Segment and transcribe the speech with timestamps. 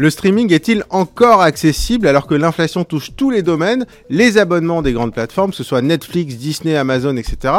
[0.00, 4.94] Le streaming est-il encore accessible alors que l'inflation touche tous les domaines Les abonnements des
[4.94, 7.52] grandes plateformes, que ce soit Netflix, Disney, Amazon, etc.,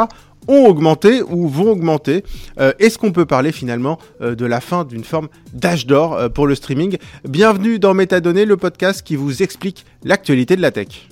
[0.48, 2.24] ont augmenté ou vont augmenter?
[2.58, 6.28] Euh, est-ce qu'on peut parler finalement euh, de la fin d'une forme d'âge d'or euh,
[6.28, 6.96] pour le streaming?
[7.28, 11.10] Bienvenue dans Métadonnées, le podcast qui vous explique l'actualité de la tech.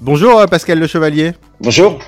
[0.00, 1.34] Bonjour Pascal Le Chevalier.
[1.60, 2.00] Bonjour.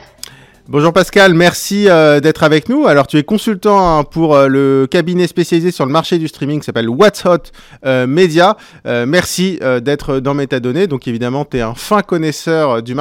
[0.71, 2.87] Bonjour Pascal, merci euh, d'être avec nous.
[2.87, 6.61] Alors tu es consultant hein, pour euh, le cabinet spécialisé sur le marché du streaming
[6.61, 7.39] qui s'appelle What's Hot
[7.87, 8.55] euh, Media.
[8.85, 10.87] merci d'être dans Métadonnées.
[10.87, 12.95] Donc évidemment tu es un fin connaisseur du,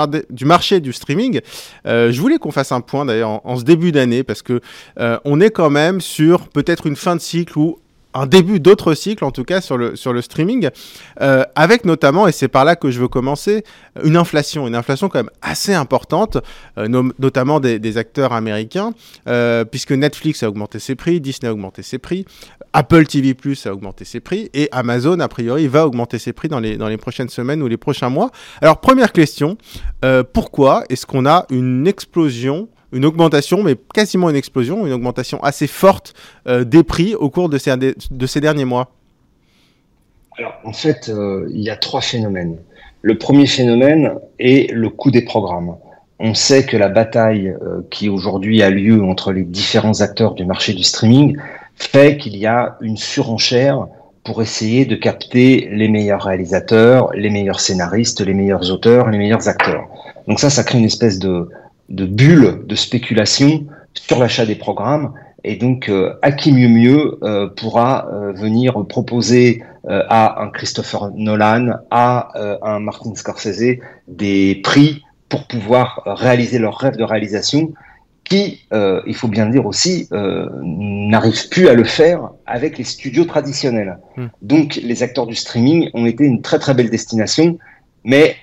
[0.46, 1.42] marché du streaming.
[1.84, 4.62] je voulais qu'on fasse un point d'ailleurs en, en, ce début d'année parce que
[5.26, 7.80] on est quand même sur peut-être une fin de cycle où
[8.18, 10.70] un début d'autres cycles, en tout cas sur le, sur le streaming,
[11.22, 13.64] euh, avec notamment, et c'est par là que je veux commencer,
[14.04, 16.38] une inflation, une inflation quand même assez importante,
[16.78, 16.88] euh,
[17.20, 18.92] notamment des, acteurs américains,
[19.28, 22.26] euh, puisque Netflix a augmenté ses prix, Disney a augmenté ses prix,
[22.74, 26.48] Apple TV Plus a augmenté ses prix, et Amazon, a priori, va augmenter ses prix
[26.48, 28.32] dans les, dans les prochaines semaines ou les prochains mois.
[28.62, 29.58] Alors, première question,
[30.34, 35.68] pourquoi est-ce qu'on a une explosion une augmentation, mais quasiment une explosion, une augmentation assez
[35.68, 36.14] forte
[36.48, 38.92] euh, des prix au cours de ces, de ces derniers mois
[40.38, 42.58] Alors, en fait, euh, il y a trois phénomènes.
[43.02, 45.76] Le premier phénomène est le coût des programmes.
[46.20, 50.46] On sait que la bataille euh, qui aujourd'hui a lieu entre les différents acteurs du
[50.46, 51.38] marché du streaming
[51.76, 53.86] fait qu'il y a une surenchère
[54.24, 59.48] pour essayer de capter les meilleurs réalisateurs, les meilleurs scénaristes, les meilleurs auteurs, les meilleurs
[59.48, 59.88] acteurs.
[60.28, 61.48] Donc ça, ça crée une espèce de,
[61.90, 65.14] de bulles de spéculation sur l'achat des programmes.
[65.44, 71.12] Et donc, euh, à qui mieux mieux euh, pourra euh, venir proposer à un Christopher
[71.16, 73.78] Nolan, à un Martin Scorsese
[74.10, 77.72] des prix pour pouvoir réaliser leur rêve de réalisation
[78.26, 83.98] qui, il faut bien dire aussi, n'arrivent plus à le faire avec les studios traditionnels.
[84.18, 84.26] Hmm.
[84.42, 87.58] Donc, les acteurs du streaming ont été une très très belle destination,
[88.04, 88.36] mais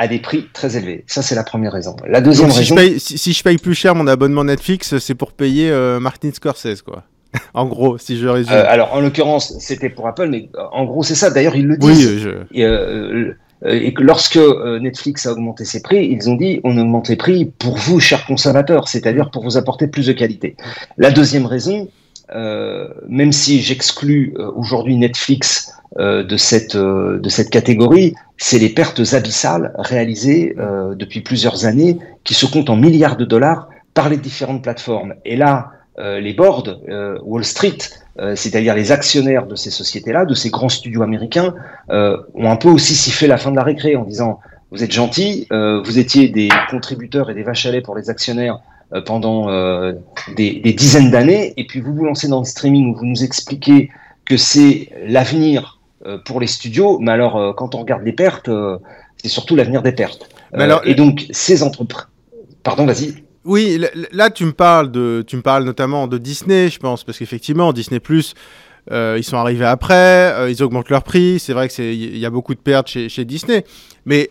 [0.00, 1.04] à des prix très élevés.
[1.06, 1.94] Ça, c'est la première raison.
[2.08, 2.74] La deuxième si raison.
[2.74, 6.30] Je paye, si, je paye plus cher mon abonnement Netflix, c'est pour payer euh, Martin
[6.32, 7.02] Scorsese, quoi.
[7.54, 8.54] en gros, si je résume.
[8.54, 11.28] Euh, alors, en l'occurrence, c'était pour Apple, mais euh, en gros, c'est ça.
[11.28, 12.30] D'ailleurs, ils le disent.
[12.50, 13.26] Oui,
[13.62, 17.44] et, que lorsque Netflix a augmenté ses prix, ils ont dit on augmente les prix
[17.44, 20.56] pour vous, chers consommateurs, c'est-à-dire pour vous apporter plus de qualité.
[20.96, 21.90] La deuxième raison,
[22.32, 29.02] même si j'exclus aujourd'hui Netflix euh, de, cette, euh, de cette catégorie, c'est les pertes
[29.12, 34.16] abyssales réalisées euh, depuis plusieurs années qui se comptent en milliards de dollars par les
[34.16, 35.14] différentes plateformes.
[35.24, 36.80] Et là, les boards,
[37.24, 37.76] Wall Street,
[38.34, 41.52] c'est-à-dire les actionnaires de ces sociétés-là, de ces grands studios américains,
[41.90, 45.46] ont un peu aussi sifflé la fin de la récré en disant vous êtes gentils,
[45.50, 48.60] vous étiez des contributeurs et des vaches à lait pour les actionnaires
[49.06, 49.48] pendant
[50.36, 53.22] des, des, dizaines d'années, et puis vous vous lancez dans le streaming où vous nous
[53.22, 53.90] expliquez
[54.24, 58.48] que c'est l'avenir euh, pour les studios, mais alors euh, quand on regarde les pertes,
[58.48, 58.78] euh,
[59.18, 60.30] c'est surtout l'avenir des pertes.
[60.54, 62.06] Alors, et donc ces entreprises.
[62.62, 63.22] Pardon, vas-y.
[63.44, 67.18] Oui, là tu me parles de, tu me parles notamment de Disney, je pense, parce
[67.18, 68.34] qu'effectivement Disney Plus.
[68.90, 71.38] Ils sont arrivés après, ils augmentent leur prix.
[71.38, 73.64] C'est vrai que c'est, il y a beaucoup de pertes chez, chez Disney.
[74.06, 74.30] Mais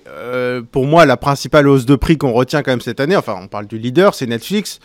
[0.71, 3.47] pour moi, la principale hausse de prix qu'on retient quand même cette année, enfin, on
[3.47, 4.79] parle du leader, c'est Netflix.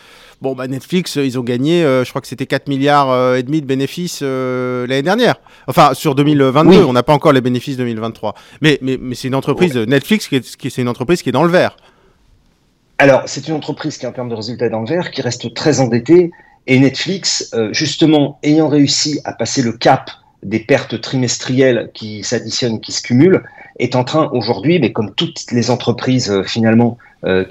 [0.45, 3.43] Bon, bah Netflix, ils ont gagné, euh, je crois que c'était 4 milliards euh, et
[3.43, 5.37] demi de bénéfices euh, l'année dernière.
[5.69, 8.35] Enfin, sur 2022, on n'a pas encore les bénéfices 2023.
[8.61, 11.45] Mais, mais, mais c'est une entreprise, Netflix, qui est, c'est une entreprise qui est dans
[11.45, 11.77] le vert.
[12.99, 15.55] Alors, c'est une entreprise qui, en termes de résultats, est dans le vert, qui reste
[15.55, 16.31] très endettée.
[16.67, 20.11] Et Netflix, justement, ayant réussi à passer le cap
[20.43, 23.43] des pertes trimestrielles qui s'additionnent, qui se cumulent,
[23.79, 26.97] est en train aujourd'hui, mais comme toutes les entreprises finalement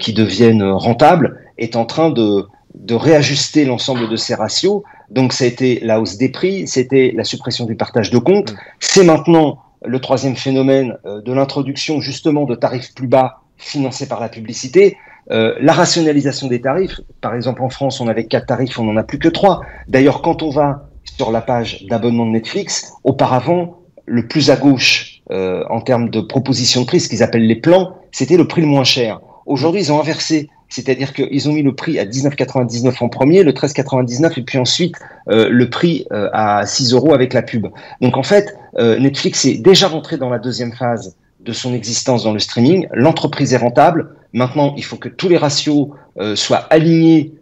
[0.00, 4.82] qui deviennent rentables, est en train de de réajuster l'ensemble de ces ratios.
[5.10, 8.52] Donc, ça a été la hausse des prix, c'était la suppression du partage de comptes.
[8.52, 8.56] Mm.
[8.80, 14.20] C'est maintenant le troisième phénomène euh, de l'introduction justement de tarifs plus bas financés par
[14.20, 14.96] la publicité.
[15.30, 18.96] Euh, la rationalisation des tarifs, par exemple en France, on avait quatre tarifs, on n'en
[18.96, 19.62] a plus que trois.
[19.88, 25.22] D'ailleurs, quand on va sur la page d'abonnement de Netflix, auparavant, le plus à gauche
[25.30, 28.60] euh, en termes de proposition de prix, ce qu'ils appellent les plans, c'était le prix
[28.60, 29.20] le moins cher.
[29.46, 30.50] Aujourd'hui, ils ont inversé.
[30.68, 34.96] C'est-à-dire qu'ils ont mis le prix à 19,99 en premier, le 13,99 et puis ensuite
[35.28, 37.68] euh, le prix à 6 euros avec la pub.
[38.00, 42.32] Donc en fait, Netflix est déjà rentré dans la deuxième phase de son existence dans
[42.32, 42.88] le streaming.
[42.92, 44.16] L'entreprise est rentable.
[44.34, 45.88] Maintenant, il faut que tous les ratios
[46.34, 47.32] soient alignés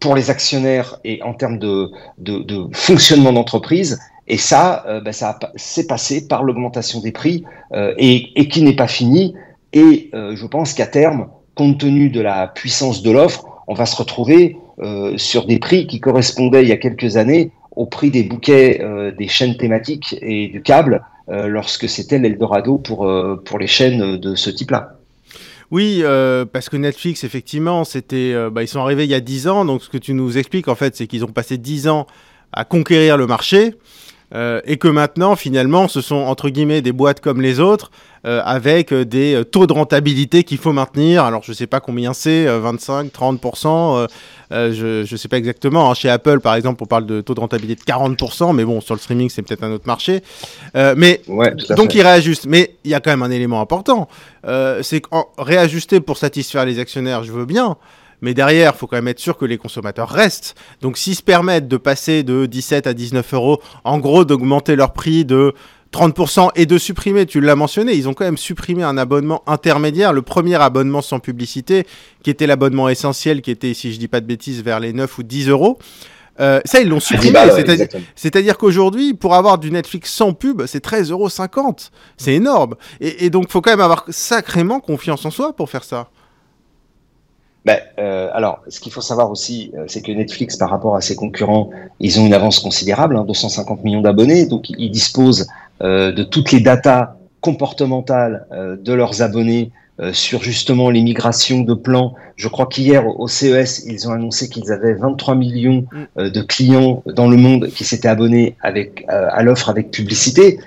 [0.00, 1.88] pour les actionnaires et en termes de,
[2.72, 4.00] fonctionnement d'entreprise.
[4.26, 7.44] Et ça, ben ça s'est passé par l'augmentation des prix
[7.96, 9.34] et, et, qui n'est pas fini.
[9.72, 13.96] Et je pense qu'à terme, compte tenu de la puissance de l'offre, on va se
[13.96, 18.24] retrouver euh, sur des prix qui correspondaient il y a quelques années au prix des
[18.24, 18.84] bouquets
[19.16, 23.10] des chaînes thématiques et du câble lorsque c'était l'Eldorado pour,
[23.46, 24.98] pour les chaînes de ce type-là.
[25.72, 29.20] Oui, euh, parce que Netflix, effectivement, c'était, euh, bah, ils sont arrivés il y a
[29.20, 29.64] 10 ans.
[29.64, 32.06] Donc, ce que tu nous expliques, en fait, c'est qu'ils ont passé 10 ans
[32.52, 33.74] à conquérir le marché.
[34.34, 37.90] Euh, et que maintenant, finalement, ce sont entre guillemets des boîtes comme les autres,
[38.24, 41.24] euh, avec des taux de rentabilité qu'il faut maintenir.
[41.24, 44.06] Alors, je ne sais pas combien c'est, 25, 30%,
[44.50, 45.90] je ne sais pas exactement.
[45.90, 45.94] Hein.
[45.94, 48.94] Chez Apple, par exemple, on parle de taux de rentabilité de 40%, mais bon, sur
[48.94, 50.22] le streaming, c'est peut-être un autre marché.
[50.74, 51.20] mais
[51.76, 52.46] donc, ils réajustent.
[52.46, 54.08] Mais il y a quand même un élément important,
[54.82, 55.02] c'est
[55.36, 57.76] réajuster pour satisfaire les actionnaires, je veux bien.
[58.22, 60.54] Mais derrière, il faut quand même être sûr que les consommateurs restent.
[60.80, 64.92] Donc s'ils se permettent de passer de 17 à 19 euros, en gros d'augmenter leur
[64.92, 65.52] prix de
[65.92, 70.12] 30% et de supprimer, tu l'as mentionné, ils ont quand même supprimé un abonnement intermédiaire,
[70.12, 71.86] le premier abonnement sans publicité,
[72.22, 75.18] qui était l'abonnement essentiel, qui était, si je dis pas de bêtises, vers les 9
[75.18, 75.78] ou 10 euros.
[76.40, 77.38] Euh, ça, ils l'ont supprimé.
[78.14, 81.28] C'est-à-dire qu'aujourd'hui, pour avoir du Netflix sans pub, c'est 13,50 euros.
[82.16, 82.76] C'est énorme.
[83.00, 86.08] Et, et donc, faut quand même avoir sacrément confiance en soi pour faire ça.
[87.64, 91.00] Ben, euh, alors, ce qu'il faut savoir aussi, euh, c'est que Netflix, par rapport à
[91.00, 91.70] ses concurrents,
[92.00, 95.46] ils ont une avance considérable, hein, 250 millions d'abonnés, donc ils disposent
[95.82, 101.62] euh, de toutes les datas comportementales euh, de leurs abonnés euh, sur justement les migrations
[101.62, 102.14] de plans.
[102.36, 105.84] Je crois qu'hier au CES, ils ont annoncé qu'ils avaient 23 millions
[106.16, 106.28] mm.
[106.28, 110.58] de clients dans le monde qui s'étaient abonnés avec à l'offre avec publicité,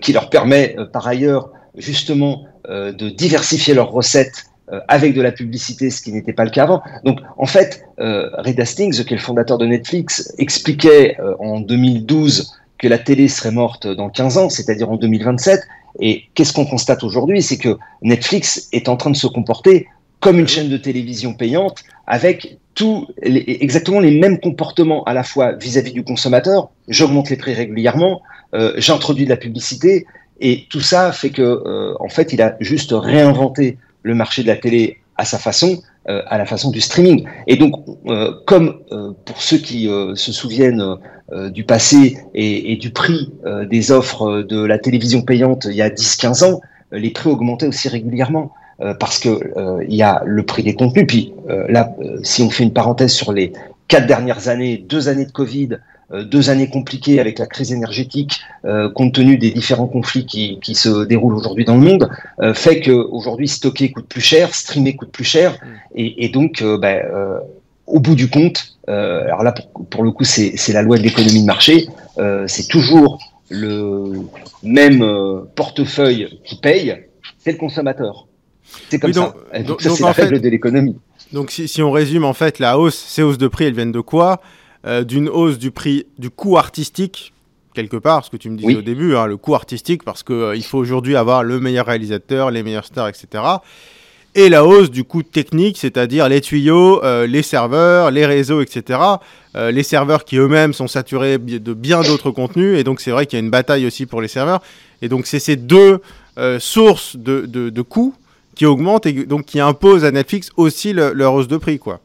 [0.00, 5.90] qui leur permet par ailleurs justement de diversifier leurs recettes euh, avec de la publicité,
[5.90, 6.82] ce qui n'était pas le cas avant.
[7.04, 11.60] Donc, en fait, euh, Reed Hastings, qui est le fondateur de Netflix, expliquait euh, en
[11.60, 15.60] 2012 que la télé serait morte dans 15 ans, c'est-à-dire en 2027.
[16.00, 19.86] Et qu'est-ce qu'on constate aujourd'hui C'est que Netflix est en train de se comporter
[20.20, 25.52] comme une chaîne de télévision payante, avec tout exactement les mêmes comportements à la fois
[25.52, 26.70] vis-à-vis du consommateur.
[26.88, 28.22] J'augmente les prix régulièrement,
[28.54, 30.06] euh, j'introduis de la publicité,
[30.40, 34.56] et tout ça fait que, en fait, il a juste réinventé le marché de la
[34.56, 37.26] télé à sa façon, euh, à la façon du streaming.
[37.46, 37.74] Et donc,
[38.06, 40.96] euh, comme euh, pour ceux qui se souviennent
[41.50, 43.32] du passé et, du prix
[43.70, 46.60] des offres de la télévision payante il y a 10-15 ans,
[46.92, 48.52] les prix augmentaient aussi régulièrement.
[49.00, 49.40] parce que
[49.88, 51.06] il y a le prix des contenus.
[51.08, 53.54] Puis là, si on fait une parenthèse sur les
[53.88, 55.78] quatre dernières années, deux années de Covid,
[56.22, 60.74] deux années compliquées avec la crise énergétique, euh, compte tenu des différents conflits qui, qui
[60.74, 65.10] se déroulent aujourd'hui dans le monde, euh, fait qu'aujourd'hui stocker coûte plus cher, streamer coûte
[65.10, 65.66] plus cher, mm.
[65.96, 67.02] et, et donc ben,
[67.86, 71.42] au bout du compte, alors là pour, pour le coup c'est la loi de l'économie
[71.42, 71.88] de marché,
[72.46, 73.18] c'est toujours
[73.50, 74.12] le
[74.62, 75.04] même
[75.54, 76.96] portefeuille qui paye,
[77.38, 78.26] c'est le consommateur.
[78.88, 79.34] C'est comme ça.
[79.66, 80.96] Donc, ça c'est la règle de l'économie.
[81.32, 83.92] Donc si, si, on résume en fait la hausse, ces hausses de prix elles viennent
[83.92, 84.40] de quoi?
[84.86, 87.32] Euh, d'une hausse du prix du coût artistique
[87.72, 90.36] quelque part, ce que tu me disais au début, hein, le coût artistique, parce qu'il
[90.36, 93.42] euh, il faut aujourd'hui avoir le meilleur réalisateur, les meilleures stars, etc.
[94.36, 99.00] Et la hausse du coût technique, c'est-à-dire les tuyaux, euh, les serveurs, les réseaux, etc.
[99.54, 103.38] les serveurs qui eux-mêmes sont saturés de bien d'autres contenus, et donc c'est vrai qu'il
[103.38, 104.60] y a une bataille aussi pour les serveurs.
[105.00, 106.00] Et donc c'est ces deux
[106.58, 108.14] sources de, de, coûts
[108.56, 112.00] qui augmentent et donc qui imposent à Netflix aussi leur hausse de prix, quoi.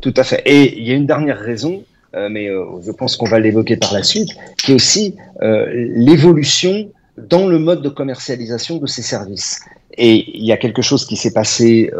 [0.00, 0.42] Tout à fait.
[0.46, 1.82] Et il y a une dernière raison,
[2.14, 5.66] euh, mais euh, je pense qu'on va l'évoquer par la suite, qui est aussi euh,
[5.72, 9.60] l'évolution dans le mode de commercialisation de ces services.
[9.98, 11.90] Et il y a quelque chose qui s'est passé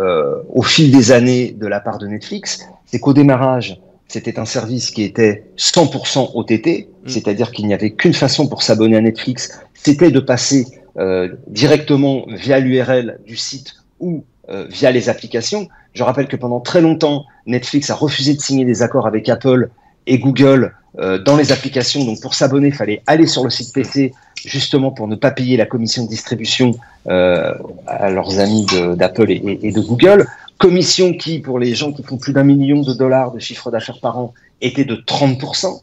[0.49, 3.78] au fil des années de la part de Netflix, c'est qu'au démarrage,
[4.09, 7.09] c'était un service qui était 100% OTT, mmh.
[7.09, 10.66] c'est-à-dire qu'il n'y avait qu'une façon pour s'abonner à Netflix, c'était de passer
[11.49, 14.25] directement via l'URL du site ou
[14.69, 15.69] via les applications.
[15.92, 19.71] Je rappelle que pendant très longtemps, Netflix a refusé de signer des accords avec Apple
[20.07, 22.04] et Google euh, dans les applications.
[22.04, 24.12] Donc pour s'abonner, il fallait aller sur le site PC
[24.45, 26.73] justement pour ne pas payer la commission de distribution
[27.09, 27.54] euh,
[27.87, 28.66] à leurs amis
[28.97, 30.26] d'Apple et, de Google.
[30.59, 34.00] Commission qui, pour les gens qui font plus d'un million de dollars de chiffre d'affaires
[34.00, 35.80] par an, était de 30%.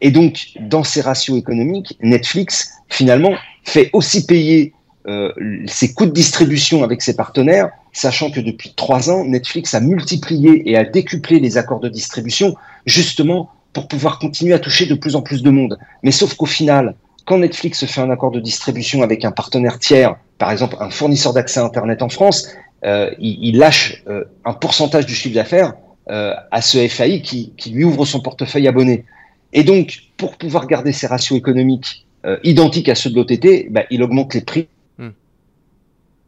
[0.00, 4.72] Et donc, dans ces ratios économiques, Netflix, finalement, fait aussi payer
[5.08, 5.32] euh,
[5.66, 10.68] ses coûts de distribution avec ses partenaires, sachant que depuis trois ans, Netflix a multiplié
[10.68, 15.16] et a décuplé les accords de distribution, justement pour pouvoir continuer à toucher de plus
[15.16, 15.78] en plus de monde.
[16.02, 20.16] Mais sauf qu'au final, quand Netflix fait un accord de distribution avec un partenaire tiers,
[20.38, 22.48] par exemple un fournisseur d'accès à Internet en France,
[22.84, 25.72] euh, il, lâche euh, un pourcentage du chiffre d'affaires
[26.06, 29.06] à ce FAI qui, lui ouvre son portefeuille abonné.
[29.54, 32.04] Et donc, pour pouvoir garder ses ratios économiques
[32.42, 34.68] identiques à ceux de l'OTT, bah, il augmente les prix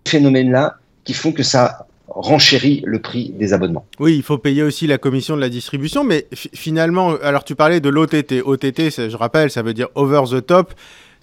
[0.09, 3.87] phénomènes-là qui font que ça renchérit le prix des abonnements.
[3.99, 7.81] Oui, il faut payer aussi la commission de la distribution, mais finalement, alors tu parlais
[7.81, 8.43] de l'OTT.
[8.45, 10.73] OTT, je rappelle, ça veut dire over the top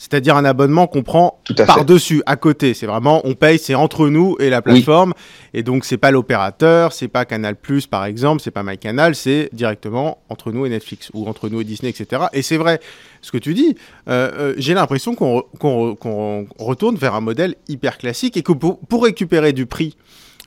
[0.04, 2.74] c'est-à-dire un abonnement qu'on prend par-dessus, à côté.
[2.74, 5.14] C'est vraiment, on paye, c'est entre nous et la plateforme.
[5.54, 9.48] Et donc, c'est pas l'opérateur, c'est pas Canal Plus, par exemple, c'est pas MyCanal, c'est
[9.54, 12.24] directement entre nous et Netflix, ou entre nous et Disney, etc.
[12.34, 12.82] Et c'est vrai,
[13.22, 13.78] ce que tu dis,
[14.10, 19.54] euh, euh, j'ai l'impression qu'on retourne vers un modèle hyper classique et que pour, récupérer
[19.54, 19.96] du prix,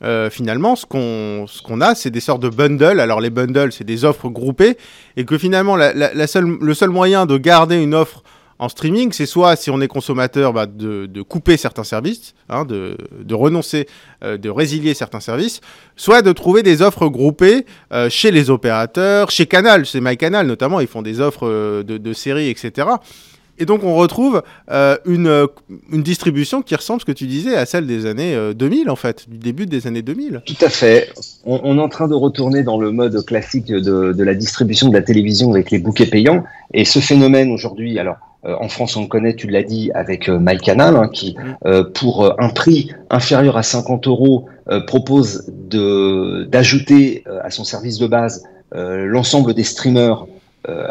[0.02, 3.00] euh, finalement, ce qu'on qu'on a, c'est des sortes de bundles.
[3.00, 4.76] Alors les bundles, c'est des offres groupées,
[5.16, 8.22] et que finalement, la seule, le seul moyen de garder une offre
[8.58, 12.96] en streaming, c'est soit, si on est consommateur, bah, de, couper certains services, hein, de,
[13.34, 13.86] renoncer,
[14.24, 15.60] euh, de résilier certains services,
[15.96, 20.80] soit de trouver des offres groupées euh, chez les opérateurs, chez Canal, chez MyCanal notamment,
[20.80, 22.88] ils font des offres euh, de, séries, etc.
[23.58, 25.48] Et donc on retrouve une,
[25.92, 29.38] distribution qui ressemble, ce que tu disais, à celle des années 2000, en fait, du
[29.38, 30.42] début des années 2000.
[30.44, 31.10] Tout à fait.
[31.44, 35.02] On, est en train de retourner dans le mode classique de, la distribution de la
[35.02, 36.44] télévision avec les bouquets payants.
[36.74, 38.16] Et ce phénomène aujourd'hui, alors
[38.60, 41.56] en France, on le connaît, tu l'as dit, avec euh, MyCanal, hein, qui, mm.
[41.66, 44.46] euh, pour un prix inférieur à 50 euros,
[44.88, 50.26] propose d'ajouter à son service de base l'ensemble des streamers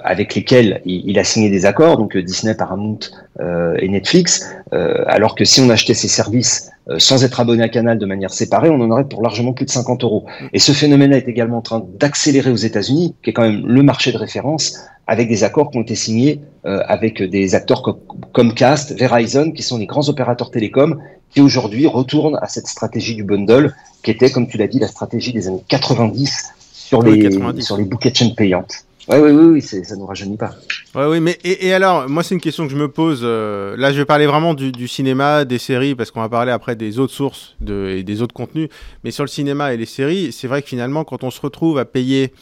[0.04, 3.00] avec lesquels il, a signé des accords, donc Disney, Paramount
[3.40, 8.06] et Netflix, alors que si on achetait ces services sans être abonné à Canal de
[8.06, 10.26] manière séparée, on en aurait pour largement plus de 50 euros.
[10.54, 13.84] Et ce phénomène-là est également en train d'accélérer aux États-Unis, qui est quand même le
[13.84, 18.00] marché de référence, avec des accords qui ont été signés euh, avec des acteurs comme
[18.34, 20.98] Comcast, Verizon, qui sont les grands opérateurs télécoms,
[21.30, 24.88] qui aujourd'hui retournent à cette stratégie du bundle, qui était, comme tu l'as dit, la
[24.88, 27.30] stratégie des années 90 sur les,
[27.62, 28.86] sur les bouquets de chaînes payantes.
[29.08, 30.52] Oui, oui, oui, oui ça ne nous rajeunit pas.
[30.96, 33.22] Oui, oui, mais et, alors, moi, c'est une question que je me pose.
[33.24, 36.76] Euh, là, je vais parler vraiment du, cinéma, des séries, parce qu'on va parler après
[36.76, 38.70] des autres sources et des autres contenus.
[39.04, 41.78] Mais sur le cinéma et les séries, c'est vrai que finalement, quand on se retrouve
[41.78, 42.34] à payer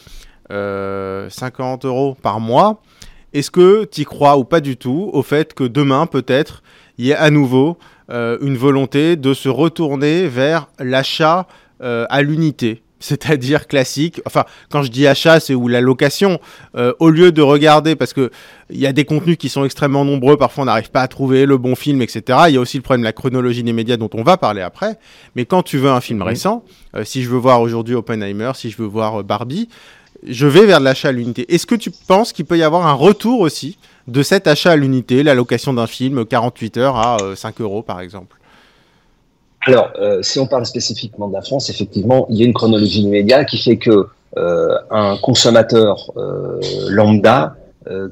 [0.48, 2.82] 50 euh, euros par mois.
[3.32, 6.62] Est-ce que tu crois ou pas du tout au fait que demain, peut-être,
[6.98, 7.78] il y ait à nouveau
[8.10, 11.48] euh, une volonté de se retourner vers l'achat
[11.82, 12.83] euh, à l'unité?
[13.04, 14.20] C'est-à-dire classique.
[14.26, 16.40] Enfin, quand je dis achat, c'est ou la location.
[16.74, 18.30] au lieu de regarder, parce que
[18.70, 21.46] il y a des contenus qui sont extrêmement nombreux, parfois on n'arrive pas à trouver
[21.46, 22.38] le bon film, etc.
[22.48, 24.62] Il y a aussi le problème de la chronologie des médias dont on va parler
[24.62, 24.98] après.
[25.36, 26.64] Mais quand tu veux un film récent,
[27.04, 29.68] si je veux voir aujourd'hui Oppenheimer, si je veux voir Barbie,
[30.26, 31.52] je vais vers l'achat à l'unité.
[31.52, 34.76] Est-ce que tu penses qu'il peut y avoir un retour aussi de cet achat à
[34.76, 38.36] l'unité, la location d'un film 48 heures à 5 euh, euros par exemple?
[39.66, 43.02] Alors, euh, si on parle spécifiquement de la France, effectivement, il y a une chronologie
[43.02, 44.06] immédiate qui fait que
[44.36, 46.10] euh, un consommateur
[46.88, 47.56] lambda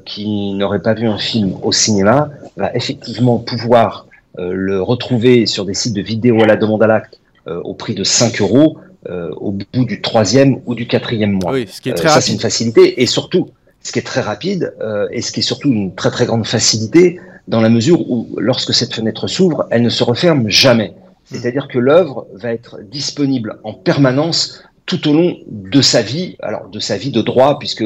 [0.05, 4.05] qui n'aurait pas vu un film au cinéma va effectivement pouvoir
[4.37, 8.03] le retrouver sur des sites de vidéo à la demande à l'acte au prix de
[8.03, 8.77] 5 euros
[9.09, 11.51] euh, au bout du troisième ou du quatrième mois.
[11.51, 13.01] Oui, ce qui est euh, très ça, c'est une facilité.
[13.01, 13.49] Et surtout,
[13.81, 16.47] ce qui est très rapide euh, et ce qui est surtout une très très grande
[16.47, 17.19] facilité
[17.49, 20.93] dans la mesure où lorsque cette fenêtre s'ouvre, elle ne se referme jamais.
[21.33, 21.37] Hmm.
[21.37, 26.69] C'est-à-dire que l'œuvre va être disponible en permanence tout au long de sa vie, alors
[26.69, 27.85] de sa vie de droit, puisque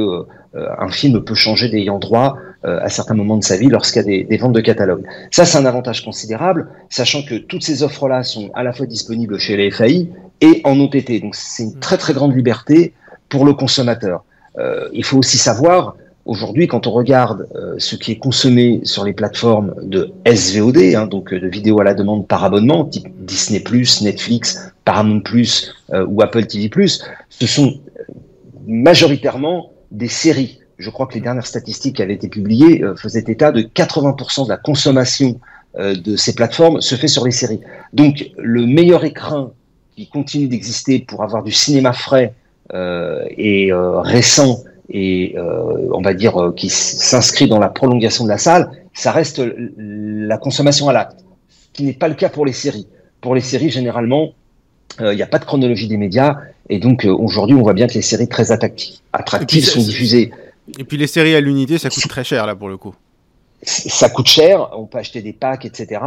[0.55, 4.03] un film peut changer d'ayant droit à certains moments de sa vie lorsqu'il y a
[4.03, 5.03] des, des, ventes de catalogue.
[5.29, 9.37] Ça, c'est un avantage considérable, sachant que toutes ces offres-là sont à la fois disponibles
[9.37, 10.09] chez les FAI
[10.41, 11.21] et en OTT.
[11.21, 12.93] Donc c'est une très très grande liberté
[13.29, 14.23] pour le consommateur.
[14.57, 15.95] Euh, il faut aussi savoir,
[16.27, 21.07] aujourd'hui, quand on regarde euh, ce qui est consommé sur les plateformes de SVOD, hein,
[21.07, 23.63] donc euh, de vidéos à la demande par abonnement, type Disney+,
[24.01, 25.23] Netflix, Paramount+,
[25.93, 26.69] euh, ou Apple TV+,
[27.29, 27.79] ce sont
[28.67, 30.59] majoritairement des séries.
[30.77, 34.49] Je crois que les dernières statistiques qui avaient été publiées faisaient état de 80% de
[34.49, 35.39] la consommation
[35.75, 37.61] de ces plateformes se fait sur les séries.
[37.93, 39.53] Donc le meilleur écran
[39.95, 42.35] qui continue d'exister pour avoir du cinéma frais
[42.75, 48.37] et récent et euh, on va dire euh, qui s'inscrit dans la prolongation de la
[48.37, 49.41] salle, ça reste
[49.77, 52.87] la consommation à l'acte, ce qui n'est pas le cas pour les séries.
[53.21, 54.33] Pour les séries, généralement,
[54.99, 56.37] il n'y a pas de chronologie des médias
[56.69, 60.31] et donc aujourd'hui, on voit bien que les séries très attractives sont diffusées.
[60.79, 62.93] Et puis les séries à l'unité, ça coûte très cher là pour le coup
[63.63, 65.99] ça coûte cher, on peut acheter des packs, etc.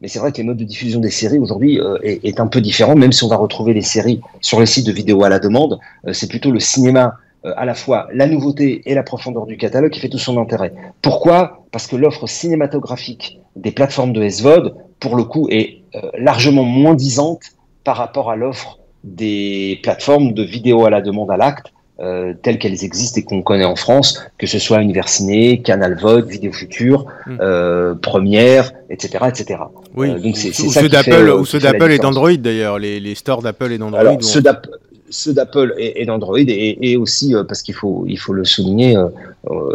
[0.00, 2.60] Mais c'est vrai que les modes de diffusion des séries aujourd'hui euh, est, un peu
[2.60, 5.38] différent, même si on va retrouver les séries sur les sites de vidéo à la
[5.38, 5.78] demande.
[6.06, 7.10] Euh, c'est plutôt le cinéma, euh,
[7.44, 10.72] à la fois la nouveauté et la profondeur du catalogue qui fait tout son intérêt.
[11.02, 11.64] Pourquoi?
[11.70, 15.82] Parce que l'offre cinématographique des plateformes de SVOD, pour le coup, est
[16.18, 17.42] largement moins disante
[17.84, 22.58] par rapport à l'offre des plateformes de vidéo à la demande à l'acte, euh, telles
[22.58, 26.52] qu'elles existent et qu'on connaît en France, que ce soit Univers Ciné, Canal Vote, Vidéo
[26.52, 27.38] Future, mm.
[27.40, 29.60] euh, Première, etc., etc.
[29.96, 30.10] Oui.
[30.10, 33.72] Euh, donc c'est ceux d'Apple ou ceux d'Apple et d'Android d'ailleurs, les, les, stores d'Apple
[33.72, 34.00] et d'Android.
[34.00, 34.68] Alors ceux d'Apple
[35.78, 38.96] et, d'Android et, et, aussi parce qu'il faut il faut le souligner,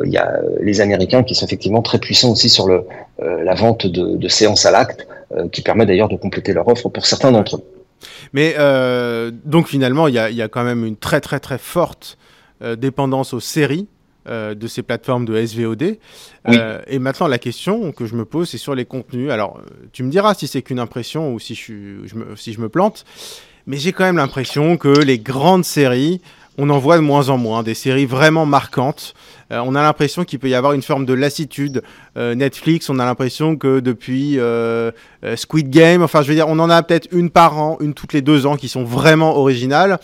[0.06, 2.84] il y a les Américains qui sont effectivement très puissants aussi sur le
[3.20, 5.08] la vente de, de séances à l'acte,
[5.52, 7.64] qui permet d'ailleurs de compléter leur offre pour certains d'entre eux.
[8.34, 12.18] Mais euh, donc finalement, il y a, quand même une très très très forte
[12.62, 13.88] euh, dépendance aux séries
[14.28, 15.98] euh, de ces plateformes de SVOD.
[16.88, 19.32] et maintenant, la question que je me pose, c'est sur les contenus.
[19.32, 19.62] Alors,
[19.92, 23.06] tu me diras si c'est qu'une impression ou si je, me, si je me plante,
[23.68, 26.22] mais j'ai quand même l'impression que les grandes séries
[26.58, 29.14] on en voit de moins en moins, des séries vraiment marquantes.
[29.52, 31.82] Euh, on a l'impression qu'il peut y avoir une forme de lassitude.
[32.18, 34.92] Euh, Netflix, on a l'impression que depuis euh,
[35.36, 38.14] Squid Game, enfin je veux dire, on en a peut-être une par an, une toutes
[38.14, 40.00] les deux ans qui sont vraiment originales.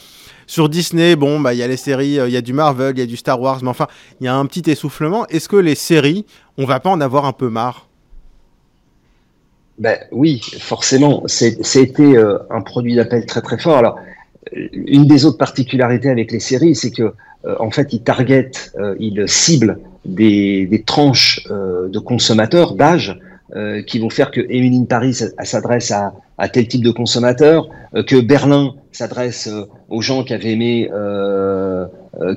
[0.48, 3.00] Sur Disney, bon, bah il y a les séries, il y a du Marvel, il
[3.00, 3.86] y a du Star Wars, mais enfin,
[4.20, 5.28] il y a un petit essoufflement.
[5.28, 6.26] Est-ce que les séries,
[6.58, 7.89] on va pas en avoir un peu marre?
[9.80, 11.24] Ben, oui, forcément.
[11.28, 12.16] C'était
[12.50, 13.78] un produit d'appel très très fort.
[13.78, 14.00] Alors,
[14.52, 17.14] une des autres particularités avec les séries, c'est que
[17.46, 23.18] euh, en fait, ils targetent, euh, ils ciblent des, des tranches euh, de consommateurs d'âge
[23.88, 27.68] qui vont faire que Emily Paris s'adresse à, à, tel type de consommateur,
[28.06, 29.50] que Berlin s'adresse
[29.90, 30.88] aux gens qui avaient aimé,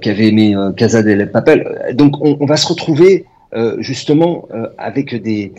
[0.00, 1.92] qui avaient aimé Casa del Papel.
[1.92, 3.26] Donc, on, on va se retrouver
[3.78, 5.52] justement avec des,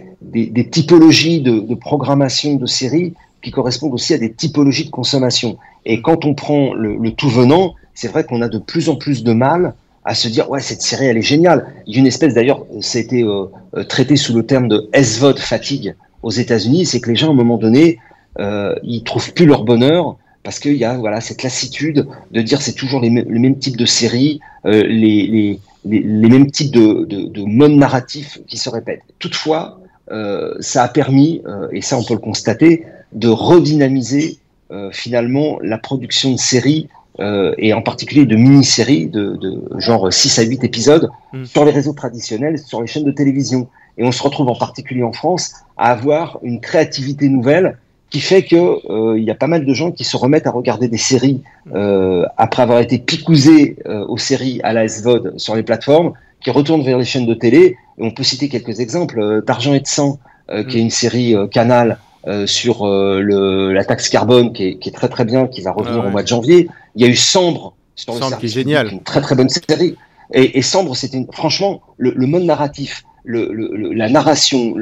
[0.71, 5.57] typologies de, programmation de séries qui correspondent aussi à des typologies de consommation.
[5.85, 9.23] Et quand on prend le, tout venant, c'est vrai qu'on a de plus en plus
[9.23, 9.73] de mal
[10.05, 11.67] à se dire ouais cette série elle est géniale.
[11.87, 13.45] Une espèce d'ailleurs, été euh,
[13.75, 17.31] euh, traité sous le terme de SVOD fatigue aux États-Unis, c'est que les gens à
[17.31, 17.99] un moment donné
[18.39, 22.61] euh, ils trouvent plus leur bonheur parce qu'il y a voilà cette lassitude de dire
[22.61, 26.71] c'est toujours les, le même type de série, euh, les, les, les, les, mêmes types
[26.71, 29.03] de, de, de modes narratifs qui se répètent.
[29.19, 29.79] Toutefois,
[30.11, 34.39] euh, ça a permis, et ça on peut le constater, de redynamiser
[34.71, 40.11] euh, finalement la production de séries euh, et en particulier de mini-séries de, de, genre
[40.11, 41.45] 6 à 8 épisodes mm.
[41.45, 43.67] sur les réseaux traditionnels, sur les chaînes de télévision.
[43.99, 47.77] Et on se retrouve en particulier en France à avoir une créativité nouvelle
[48.13, 50.51] qui fait que euh, il y a pas mal de gens qui se remettent à
[50.51, 51.41] regarder des séries
[51.73, 56.51] euh, après avoir été picousés euh, aux séries à la SVOD sur les plateformes, qui
[56.51, 57.75] retournent vers les chaînes de télé.
[57.97, 60.83] Et on peut citer quelques exemples d'Argent et de sang, qui est mm.
[60.83, 61.97] une série Canal
[62.45, 66.01] sur le, la taxe carbone qui est, qui est, très très bien, qui va revenir
[66.03, 66.69] ah au mois de janvier.
[66.95, 68.91] Il y a eu Sambre sur Sambre le qui est génial.
[68.91, 69.95] une très très bonne série.
[70.33, 73.51] Et, et Sambre, c'était franchement le, le, mode narratif, le,
[73.93, 74.75] la narration,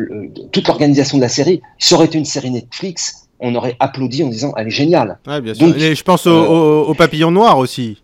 [0.52, 4.30] toute l'organisation de la série, ça aurait été une série Netflix, on aurait applaudi en
[4.30, 5.18] disant elle est géniale.
[5.28, 5.68] Ouais, bien sûr.
[5.68, 8.02] Donc, et je pense au, euh, au, papillon noir aussi.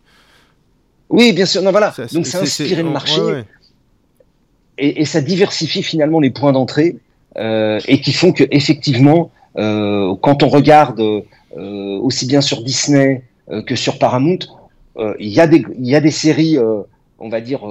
[1.10, 1.62] Oui, bien sûr.
[1.62, 1.93] Non, voilà.
[2.12, 3.21] Donc ça a inspiré le marché.
[3.21, 3.45] Ouais,
[4.78, 6.97] et, et, ça diversifie finalement les points d'entrée
[7.38, 13.23] euh, et qui font que effectivement, euh, quand on regarde euh, aussi bien sur Disney
[13.65, 14.39] que sur Paramount,
[15.19, 16.58] il y a des il y a des séries,
[17.17, 17.62] on va dire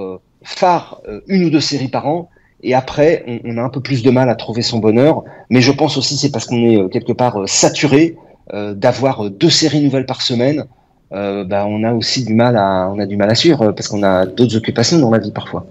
[0.42, 2.30] phares, une ou deux séries par an.
[2.62, 5.22] Et après, on, a un peu plus de mal à trouver son bonheur.
[5.50, 8.16] Mais je pense aussi c'est parce qu'on est quelque part saturé
[8.52, 10.66] d'avoir deux séries nouvelles par semaine.
[11.12, 13.86] Euh, bah, on a aussi du mal à on a du mal à suivre parce
[13.86, 15.64] qu'on a d'autres occupations dans la vie parfois.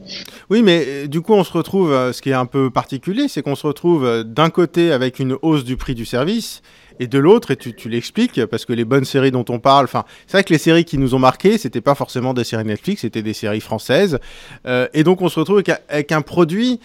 [0.49, 3.27] Oui, mais euh, du coup, on se retrouve, euh, ce qui est un peu particulier,
[3.27, 6.61] c'est qu'on se retrouve d'un côté avec une hausse du prix du service
[6.99, 10.05] et de l'autre, et tu, l'expliques, parce que les bonnes séries dont on parle, enfin,
[10.27, 13.01] c'est vrai que les séries qui nous ont marqué, c'était pas forcément des séries Netflix,
[13.01, 14.19] c'était des séries françaises,
[14.65, 16.79] euh, et donc on se retrouve avec, avec un produit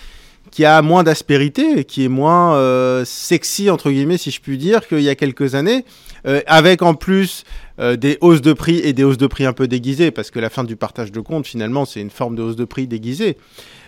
[0.51, 4.87] qui a moins d'aspérité, qui est moins euh, sexy entre guillemets, si je puis dire,
[4.87, 5.85] qu'il y a quelques années,
[6.27, 7.45] euh, avec en plus
[7.81, 10.39] euh, des hausses de prix et des hausses de prix un peu déguisées, parce que
[10.39, 13.39] la fin du partage de compte, finalement, c'est une forme de hausse de prix déguisée.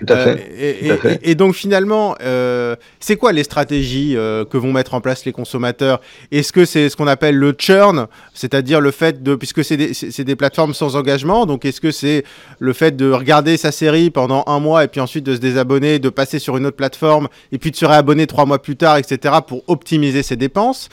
[0.00, 0.48] Tout à fait.
[0.58, 5.32] Euh, et, donc, finalement, euh, c'est quoi les stratégies que vont mettre en place les
[5.32, 6.00] consommateurs?
[6.30, 9.92] Est-ce que c'est ce qu'on appelle le churn, c'est-à-dire le fait de, puisque c'est des,
[10.24, 12.24] des, plateformes sans engagement, donc est-ce que c'est
[12.58, 15.98] le fait de regarder sa série pendant un mois et puis ensuite de se désabonner,
[15.98, 18.96] de passer sur une autre plateforme et puis de se réabonner trois mois plus tard,
[18.96, 20.88] etc., pour optimiser ses dépenses?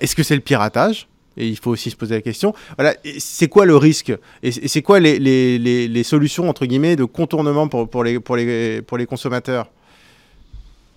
[0.00, 1.08] Est-ce que c'est le piratage?
[1.38, 2.52] Et il faut aussi se poser la question.
[2.76, 4.12] Voilà, c'est quoi le risque?
[4.42, 8.98] Et c'est quoi les, solutions entre guillemets de contournement pour, pour, les, pour, les, pour
[8.98, 9.70] les consommateurs?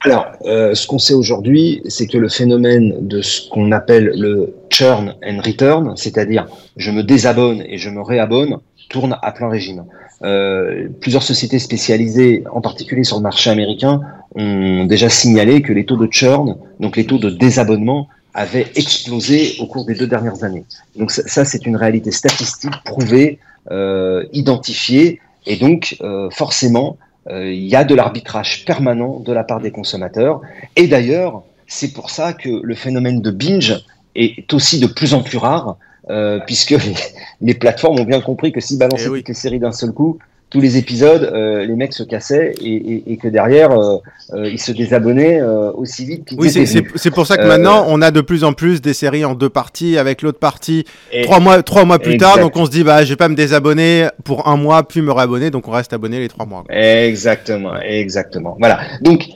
[0.03, 4.55] Alors, euh, ce qu'on sait aujourd'hui, c'est que le phénomène de ce qu'on appelle le
[4.71, 8.57] churn and return, c'est-à-dire je me désabonne et je me réabonne,
[8.89, 9.85] tourne à plein régime.
[10.23, 14.01] Euh, plusieurs sociétés spécialisées, en particulier sur le marché américain,
[14.35, 19.55] ont déjà signalé que les taux de churn, donc les taux de désabonnement, avait explosé
[19.59, 20.65] au cours des deux dernières années.
[20.95, 23.39] Donc ça, c'est une réalité statistique prouvée,
[23.69, 26.97] euh, identifiée, et donc euh, forcément,
[27.29, 30.41] euh, il y a de l'arbitrage permanent de la part des consommateurs.
[30.75, 33.83] Et d'ailleurs, c'est pour ça que le phénomène de binge
[34.15, 35.77] est aussi de plus en plus rare,
[36.09, 36.75] euh, puisque
[37.41, 40.19] les, plateformes ont bien compris que si balancer eh toutes les séries d'un seul coup,
[40.51, 43.97] tous les épisodes, euh, les mecs se cassaient et, que derrière, euh,
[44.33, 46.27] euh, ils se désabonnaient aussi vite.
[46.37, 49.33] Oui, c'est pour ça que maintenant, on a de plus en plus des séries en
[49.33, 50.85] deux parties, avec l'autre partie
[51.23, 52.37] trois mois, trois mois plus tard.
[52.37, 55.11] Donc on se dit, bah, je vais pas me désabonner pour un mois, puis me
[55.11, 55.51] réabonner.
[55.51, 56.65] Donc on reste abonné les trois mois.
[56.69, 58.57] Exactement, exactement.
[58.59, 58.81] Voilà.
[59.01, 59.29] Donc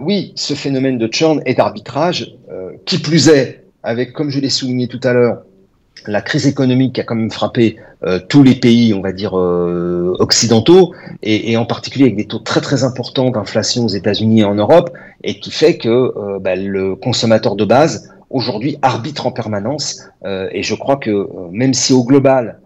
[0.00, 2.34] oui, ce phénomène de churn et d'arbitrage,
[2.86, 5.42] qui plus est, avec, comme je l'ai souligné tout à l'heure,
[6.06, 10.16] la crise économique a quand même frappé euh, tous les pays, on va dire, euh,
[10.18, 14.54] occidentaux, et, en particulier avec des taux très très importants d'inflation aux États-Unis et en
[14.54, 14.90] Europe,
[15.22, 20.62] et qui fait que euh, bah, le consommateur de base, aujourd'hui, arbitre en permanence, et
[20.62, 22.60] je crois que même si au global,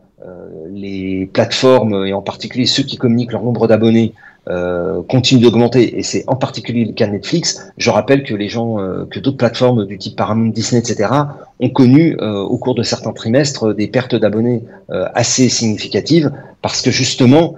[0.71, 4.13] les plateformes, et en particulier ceux qui communiquent leur nombre d'abonnés,
[4.47, 7.73] euh, continue d'augmenter, et c'est en particulier le cas de Netflix.
[7.79, 11.09] Je rappelle que les gens, euh, que d'autres plateformes du type Paramount, Disney, etc.,
[11.61, 14.63] ont connu euh, au cours de certains trimestres des pertes d'abonnés
[15.15, 16.31] assez significatives,
[16.61, 17.55] parce que justement,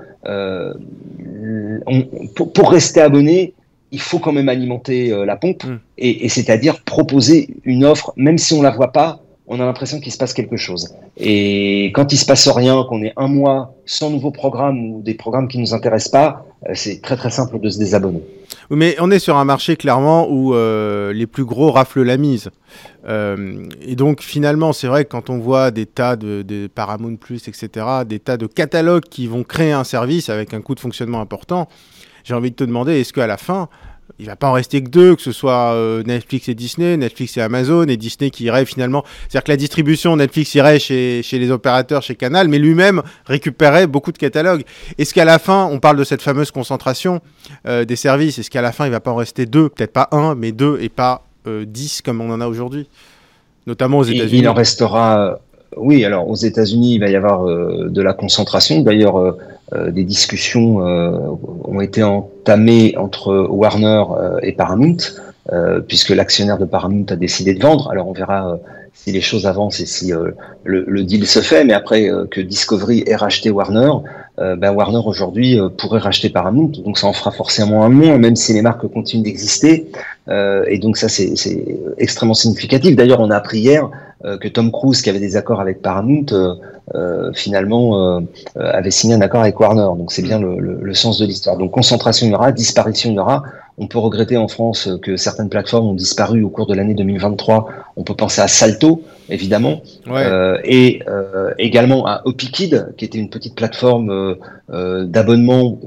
[2.55, 3.55] pour, rester abonné,
[3.91, 5.79] il faut quand même alimenter la pompe, mm.
[5.99, 10.01] et, et c'est-à-dire proposer une offre, même si on la voit pas, on a l'impression
[10.01, 10.95] qu'il se passe quelque chose.
[11.17, 15.15] Et quand il se passe rien, qu'on est un mois sans nouveaux programmes ou des
[15.15, 18.23] programmes qui nous intéressent pas, euh, c'est très très simple de se désabonner.
[18.71, 22.51] Mais on est sur un marché clairement où euh, les plus gros raflent la mise.
[23.07, 27.17] Euh, et donc finalement, c'est vrai que quand on voit des tas de, de, Paramount
[27.17, 30.81] Plus, etc., des tas de catalogues qui vont créer un service avec un coût de
[30.81, 31.69] fonctionnement important,
[32.25, 33.69] j'ai envie de te demander, est-ce qu'à la fin,
[34.19, 37.37] il va pas en rester que deux, que ce soit euh, Netflix et Disney, Netflix
[37.37, 39.05] et Amazon, et Disney qui irait finalement.
[39.29, 43.87] C'est-à-dire que la distribution, Netflix irait chez, chez les opérateurs, chez Canal, mais lui-même récupérait
[43.87, 44.65] beaucoup de catalogues.
[44.97, 47.21] Est-ce qu'à la fin, on parle de cette fameuse concentration
[47.67, 50.09] euh, des services, est-ce qu'à la fin, il va pas en rester deux, peut-être pas
[50.13, 52.89] un, mais deux, et pas euh, dix comme on en a aujourd'hui
[53.67, 54.43] Notamment aux États-Unis.
[54.43, 55.41] Il en restera.
[55.77, 58.81] Oui, alors aux États-Unis, il va y avoir de la concentration.
[58.81, 59.37] D'ailleurs,
[59.75, 61.19] euh, des discussions euh,
[61.65, 64.99] ont été entamées entre Warner euh, et Paramount,
[65.87, 67.89] puisque l'actionnaire de Paramount a décidé de vendre.
[67.91, 68.59] Alors on verra
[68.95, 70.13] si les choses avancent et si
[70.65, 73.93] le, deal se fait, mais après que Discovery ait racheté Warner,
[74.39, 78.55] ben Warner aujourd'hui pourrait racheter Paramount, donc ça en fera forcément un moins, même si
[78.55, 79.87] les marques continuent d'exister.
[80.29, 81.33] et donc ça c'est
[81.97, 82.97] extrêmement significatif.
[82.97, 83.89] D'ailleurs on a appris hier
[84.25, 86.27] que Tom Cruise, qui avait des accords avec Paramount,
[86.95, 88.21] euh, finalement euh,
[88.55, 89.89] avait signé un accord avec Warner.
[89.99, 91.57] Donc c'est bien le, le, le, sens de l'histoire.
[91.57, 93.43] Donc concentration il y aura, disparition il y aura.
[93.79, 97.69] On peut regretter en France que certaines plateformes ont disparu au cours de l'année 2023.
[97.97, 103.29] On peut penser à Salto, évidemment, euh, et euh, également à Opikid, qui était une
[103.29, 104.37] petite plateforme
[104.71, 105.79] euh, d'abonnement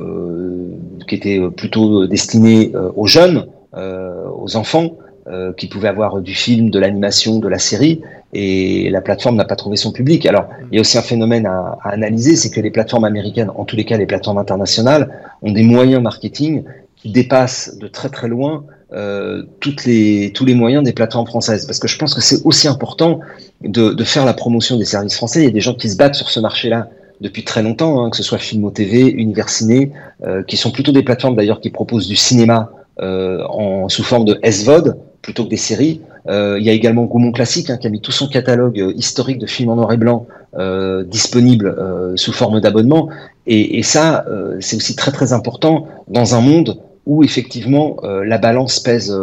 [1.08, 4.98] qui était plutôt destinée aux jeunes, aux enfants.
[5.30, 8.02] Euh, qui pouvaient avoir du film, de l'animation, de la série,
[8.34, 10.26] et la plateforme n'a pas trouvé son public.
[10.26, 13.52] Alors, il y a aussi un phénomène à, à analyser, c'est que les plateformes américaines,
[13.56, 15.12] en tous les cas les plateformes internationales,
[15.44, 16.64] ont des moyens marketing
[16.96, 21.68] qui dépassent de très très loin euh, toutes les, tous les moyens des plateformes françaises.
[21.68, 23.20] Parce que je pense que c'est aussi important
[23.62, 25.42] de, de, faire la promotion des services français.
[25.42, 26.88] Il y a des gens qui se battent sur ce marché-là
[27.22, 29.92] depuis très longtemps, hein, que ce soit Filmo TV, Universiné,
[30.26, 34.26] euh, qui sont plutôt des plateformes d'ailleurs qui proposent du cinéma euh, en, sous forme
[34.26, 36.02] de SVOD, plutôt que des séries.
[36.28, 38.94] Euh, il y a également Gaumont Classique hein, qui a mis tout son catalogue euh,
[38.96, 40.28] historique de films en noir et blanc
[40.58, 43.08] euh, disponible euh, sous forme d'abonnement.
[43.46, 48.38] Et, et, ça, euh, c'est aussi très très important dans un monde où effectivement la
[48.38, 49.18] balance pèse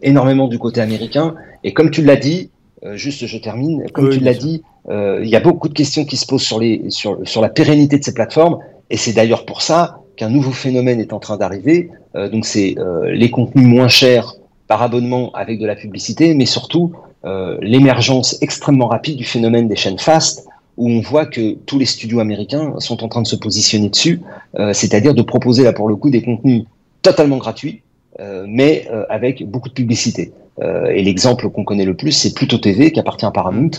[0.00, 1.34] énormément du côté américain.
[1.64, 2.50] Et comme tu l'as dit,
[2.92, 6.24] juste je termine, comme tu l'as dit, il y a beaucoup de questions qui se
[6.24, 8.58] posent sur, les, sur, sur la pérennité de ces plateformes.
[8.90, 11.90] Et c'est d'ailleurs pour ça qu'un nouveau phénomène est en train d'arriver.
[12.14, 14.36] donc c'est les contenus moins chers
[14.72, 16.94] par abonnement avec de la publicité, mais surtout
[17.26, 20.46] euh, l'émergence extrêmement rapide du phénomène des chaînes fast,
[20.78, 24.22] où on voit que tous les studios américains sont en train de se positionner dessus,
[24.58, 26.64] euh, c'est-à-dire de proposer là pour le coup des contenus
[27.02, 27.82] totalement gratuits,
[28.20, 30.32] euh, mais avec beaucoup de publicité.
[30.98, 33.74] et l'exemple qu'on connaît le plus, c'est Pluto TV, qui appartient à Paramount,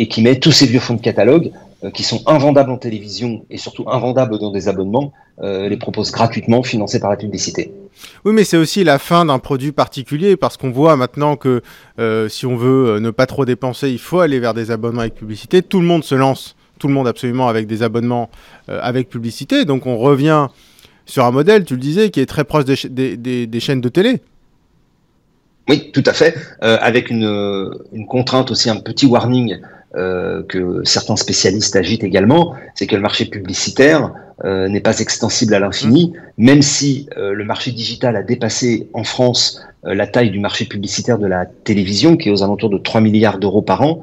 [0.00, 1.52] et qui met tous ces vieux fonds de catalogue
[1.92, 7.00] qui sont invendables en télévision et surtout invendables dans des abonnements, les propose gratuitement, financés
[7.00, 7.72] par la publicité.
[8.24, 11.62] Oui, mais c'est aussi la fin d'un produit particulier parce qu'on voit maintenant que
[11.98, 15.02] euh, si on veut euh, ne pas trop dépenser, il faut aller vers des abonnements
[15.02, 15.62] avec publicité.
[15.62, 18.30] Tout le monde se lance, tout le monde absolument avec des abonnements
[18.68, 19.64] euh, avec publicité.
[19.64, 20.48] Donc on revient
[21.06, 23.90] sur un modèle, tu le disais, qui est très proche des, des, des, chaînes de
[23.90, 24.22] télé.
[25.68, 29.58] Oui, tout à fait, avec une, une contrainte aussi, un petit warning
[29.96, 34.12] euh, que certains spécialistes agitent également, c'est que le marché publicitaire
[34.44, 39.04] euh, n'est pas extensible à l'infini, même si euh, le marché digital a dépassé en
[39.04, 43.02] France la taille du marché publicitaire de la télévision, qui est aux alentours de 3
[43.02, 44.00] milliards d'euros par an.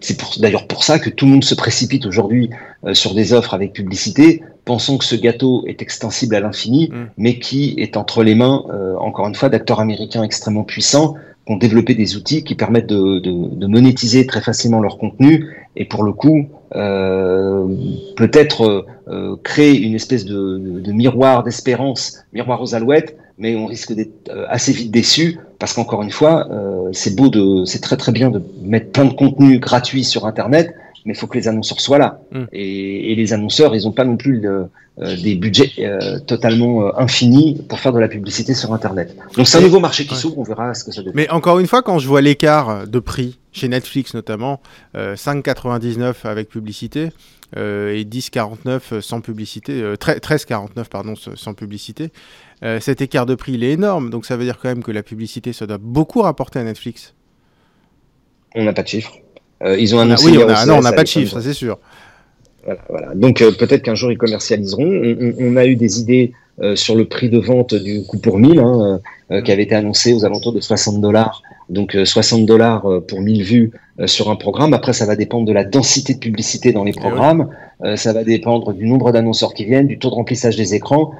[0.00, 2.50] c'est d'ailleurs pour ça que tout le monde se précipite aujourd'hui
[2.92, 7.06] sur des offres avec publicité, pensant que ce gâteau est extensible à l'infini, mm.
[7.18, 8.64] mais qui est entre les mains,
[8.98, 11.14] encore une fois, d'acteurs américains extrêmement puissants
[11.46, 16.02] ont développé des outils qui permettent de, de, monétiser très facilement leur contenu et pour
[16.02, 17.66] le coup euh,
[18.16, 23.92] peut-être euh, créer une espèce de, de miroir d'espérance, miroir aux alouettes, mais on risque
[23.92, 26.46] d'être euh, assez vite déçu parce qu'encore une fois,
[26.92, 30.74] c'est beau de, c'est très très bien de mettre plein de contenu gratuit sur Internet,
[31.04, 32.20] mais il faut que les annonceurs soient là.
[32.32, 32.44] Mm.
[32.52, 34.68] Et, et, les annonceurs, ils n'ont pas non plus le,
[35.00, 39.16] euh, des budgets euh, totalement euh, infinis pour faire de la publicité sur Internet.
[39.36, 41.16] Donc c'est un nouveau marché qui s'ouvre, on verra ce que ça devient.
[41.16, 44.60] Mais encore une fois, quand je vois l'écart de prix chez Netflix notamment,
[44.94, 47.08] 5,99 avec publicité
[47.56, 52.12] et 10,49 sans publicité, 13,49 pardon sans publicité,
[52.78, 54.10] cet écart de prix il est énorme.
[54.10, 57.14] Donc ça veut dire quand même que la publicité ça doit beaucoup rapporter à Netflix.
[58.54, 59.18] On n'a pas de chiffres.
[59.62, 60.26] Ils ont annoncé.
[60.26, 61.78] oui, on a, non, on n'a pas de chiffres, ça c'est sûr.
[62.88, 65.14] Voilà, Donc euh, peut-être qu'un jour ils commercialiseront.
[65.38, 68.58] On, a eu des idées euh, sur le prix de vente du coup pour 1000
[68.58, 71.42] hein, euh, qui avait été annoncé aux alentours de 60 dollars.
[71.68, 73.70] Donc 60 dollars pour 1000 vues
[74.04, 74.74] sur un programme.
[74.74, 77.48] Après, ça va dépendre de la densité de publicité dans les eh programmes.
[77.94, 81.12] ça va dépendre du nombre d'annonceurs qui viennent, du taux de remplissage des écrans.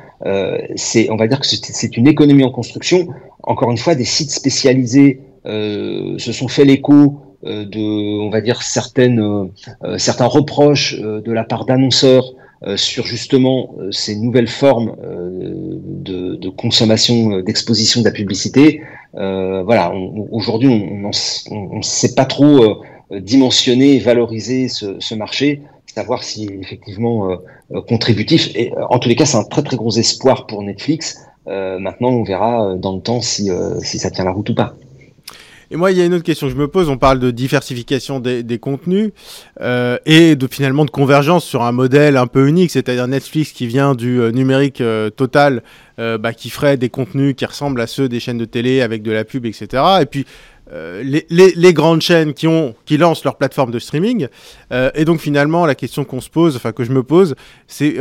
[0.77, 3.09] c'est, on va dire que c'est une économie en construction.
[3.43, 8.63] Encore une fois, des sites spécialisés se sont fait l'écho euh, de, on va dire,
[8.63, 9.45] certaines, euh,
[9.85, 12.33] euh, certains reproches de la part d'annonceurs
[12.77, 18.81] sur justement ces nouvelles formes de, consommation, d'exposition de la publicité.
[19.13, 19.93] voilà,
[20.31, 25.61] aujourd'hui, on ne sait pas trop dimensionner valoriser ce, ce marché,
[25.95, 27.37] savoir si effectivement
[27.87, 28.51] contributif.
[28.55, 31.19] Et en tous les cas, c'est un très très gros espoir pour Netflix.
[31.47, 34.75] maintenant, on verra dans le temps si, si ça tient la route ou pas.
[35.75, 36.89] Et moi, il y a une autre question que je me pose.
[36.89, 39.11] On parle de diversification des, contenus
[39.61, 43.67] euh, et de finalement de convergence sur un modèle un peu unique, c'est-à-dire Netflix qui
[43.67, 45.65] vient du euh, numérique euh, total,
[45.99, 49.11] bah, qui ferait des contenus qui ressemblent à ceux des chaînes de télé avec de
[49.11, 49.83] la pub, etc.
[50.01, 50.27] Et puis
[50.71, 52.49] les, grandes chaînes qui,
[52.85, 54.27] qui lancent leur plateforme de streaming.
[54.73, 57.37] et donc finalement, la question qu'on se pose, enfin que je me pose,
[57.69, 57.97] c'est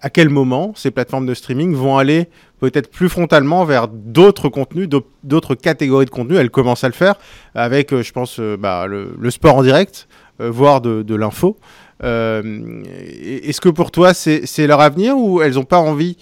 [0.00, 2.28] à quel moment ces plateformes de streaming vont aller
[2.60, 4.88] peut-être plus frontalement vers d'autres contenus,
[5.24, 6.38] d'autres catégories de contenus.
[6.38, 7.14] Elles commencent à le faire
[7.54, 10.06] avec, euh, je pense, euh, bah, le, sport en direct,
[10.40, 11.56] euh, voire de, l'info.
[12.02, 16.16] Est-ce que pour toi, c'est leur avenir ou elles n'ont pas envie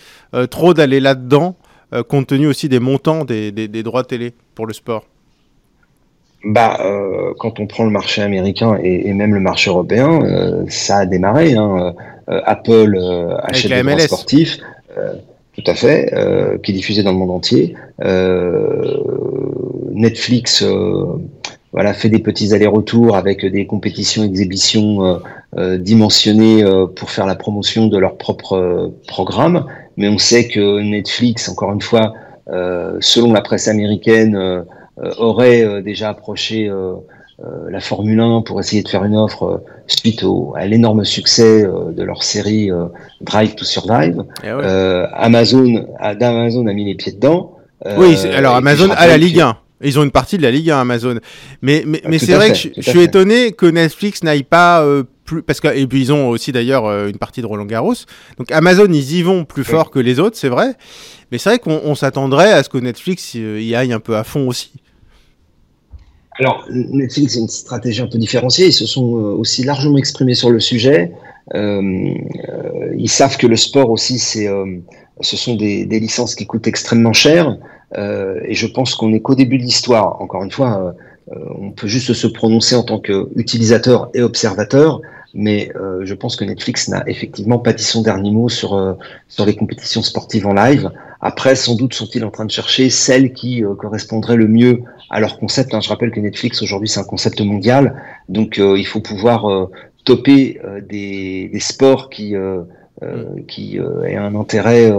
[0.50, 1.54] trop d'aller là-dedans,
[2.08, 5.04] compte tenu aussi des montants des, droits télé pour le sport?
[6.44, 6.80] Bah,
[7.38, 11.54] quand on prend le marché américain et, même le marché européen, ça a démarré.
[11.54, 11.94] Hein.
[12.26, 12.98] Apple
[13.44, 14.58] achète des droits sportifs.
[15.58, 17.74] Tout à fait, euh, qui est diffusé dans le monde entier.
[18.04, 18.96] Euh,
[19.92, 21.04] Netflix euh,
[21.72, 25.20] voilà, fait des petits allers-retours avec des compétitions, exhibitions
[25.56, 29.66] dimensionnées pour faire la promotion de leur propre programme.
[29.96, 32.14] Mais on sait que Netflix, encore une fois,
[33.00, 34.64] selon la presse américaine,
[35.18, 36.70] aurait déjà approché
[37.70, 41.64] la Formule 1 pour essayer de faire une offre euh, suite au, à l'énorme succès
[41.64, 42.70] euh, de leur série
[43.20, 44.24] Drive to Survive.
[44.42, 47.56] Eh Amazon, a, Amazon a mis les pieds dedans.
[47.96, 49.56] oui, alors Amazon a la Ligue 1.
[49.80, 51.20] Ils ont une partie de la Ligue 1 Amazon.
[51.62, 54.84] Mais, mais, mais c'est vrai que je, suis étonné que Netflix n'aille pas
[55.24, 55.44] plus.
[55.44, 57.94] Parce que, et puis ils ont aussi d'ailleurs une partie de Roland Garros.
[58.38, 60.74] Donc Amazon, ils y vont plus fort que les autres, c'est vrai.
[61.30, 64.48] Mais c'est vrai qu'on s'attendrait à ce que Netflix y aille un peu à fond
[64.48, 64.72] aussi.
[66.38, 68.66] Alors, Netflix a une stratégie un peu différenciée.
[68.66, 71.12] Ils se sont euh, aussi largement exprimés sur le sujet.
[71.54, 72.14] Euh,
[72.48, 74.48] euh, ils savent que le sport aussi, c'est,
[75.20, 77.56] ce sont des, des, licences qui coûtent extrêmement cher.
[77.96, 80.20] et je pense qu'on n'est qu'au début de l'histoire.
[80.20, 80.94] Encore une fois,
[81.30, 85.00] on peut juste se prononcer en tant qu'utilisateur et observateur
[85.34, 88.94] mais euh, je pense que Netflix n'a effectivement pas dit son dernier mot sur, euh,
[89.28, 90.90] sur les compétitions sportives en live.
[91.20, 95.20] Après, sans doute sont-ils en train de chercher celles qui euh, correspondraient le mieux à
[95.20, 95.74] leur concept.
[95.74, 95.80] Hein.
[95.80, 99.68] Je rappelle que Netflix aujourd'hui c'est un concept mondial, donc il faut pouvoir
[100.04, 102.34] topper des, des, sports qui,
[103.46, 104.92] qui aient un intérêt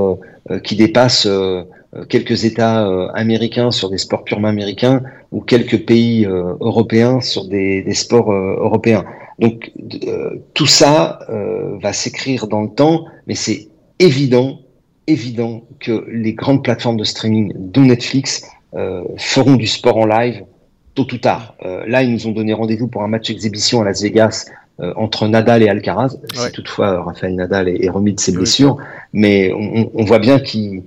[0.63, 1.27] qui dépasse
[2.09, 7.93] quelques États américains sur des sports purement américains ou quelques pays européens sur des, des
[7.93, 9.05] sports européens.
[9.39, 9.71] Donc
[10.05, 14.59] euh, tout ça euh, va s'écrire dans le temps, mais c'est évident,
[15.07, 18.45] évident que les grandes plateformes de streaming, dont Netflix,
[19.17, 20.43] feront du sport en live
[20.95, 21.55] tôt ou tard.
[21.87, 24.45] là, ils nous ont donné rendez-vous pour un match exhibition à Las Vegas
[24.95, 28.77] entre Nadal et Alcaraz, si toutefois Rafael Nadal est, remis de ses blessures,
[29.11, 30.83] mais on, voit bien qu'il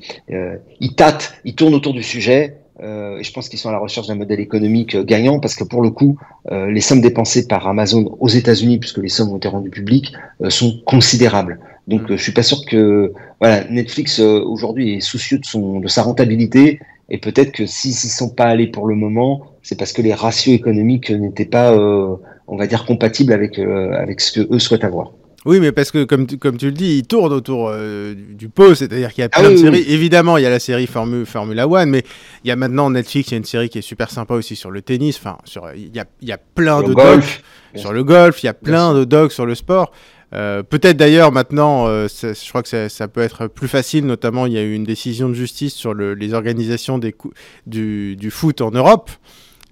[0.81, 3.79] il tâte, il tourne autour du sujet, euh, et je pense qu'ils sont à la
[3.79, 6.19] recherche d'un modèle économique euh, gagnant parce que pour le coup,
[6.51, 10.13] euh, les sommes dépensées par Amazon aux États-Unis, puisque les sommes ont été rendues publiques,
[10.49, 11.61] sont considérables.
[11.89, 16.03] Donc, je suis pas sûr que voilà, Netflix aujourd'hui est soucieux de son de sa
[16.03, 16.81] rentabilité
[17.13, 20.15] et peut-être que s'ils s'y sont pas allés pour le moment, c'est parce que les
[20.15, 25.13] ratios économiques n'étaient pas, on va dire, compatibles avec avec ce que eux souhaitent avoir.
[25.45, 28.49] Oui, mais parce que, comme tu, comme tu le dis, il tourne autour euh, du
[28.49, 29.85] pot, c'est-à-dire qu'il y a ah plein de séries.
[29.89, 32.05] Évidemment, il y a la série Formula One, mais
[32.45, 34.55] il y a maintenant Netflix, il y a une série qui est super sympa aussi
[34.55, 35.17] sur le tennis.
[35.17, 37.43] Enfin, sur, il, y a, il y a plein de docs
[37.75, 39.91] sur le golf, il y a plein de docs sur le sport.
[40.35, 44.53] Euh, Peut-être d'ailleurs maintenant, euh, je crois que ça, peut être plus facile, notamment il
[44.53, 49.11] y a eu une décision de justice sur le, les organisations du, foot en Europe.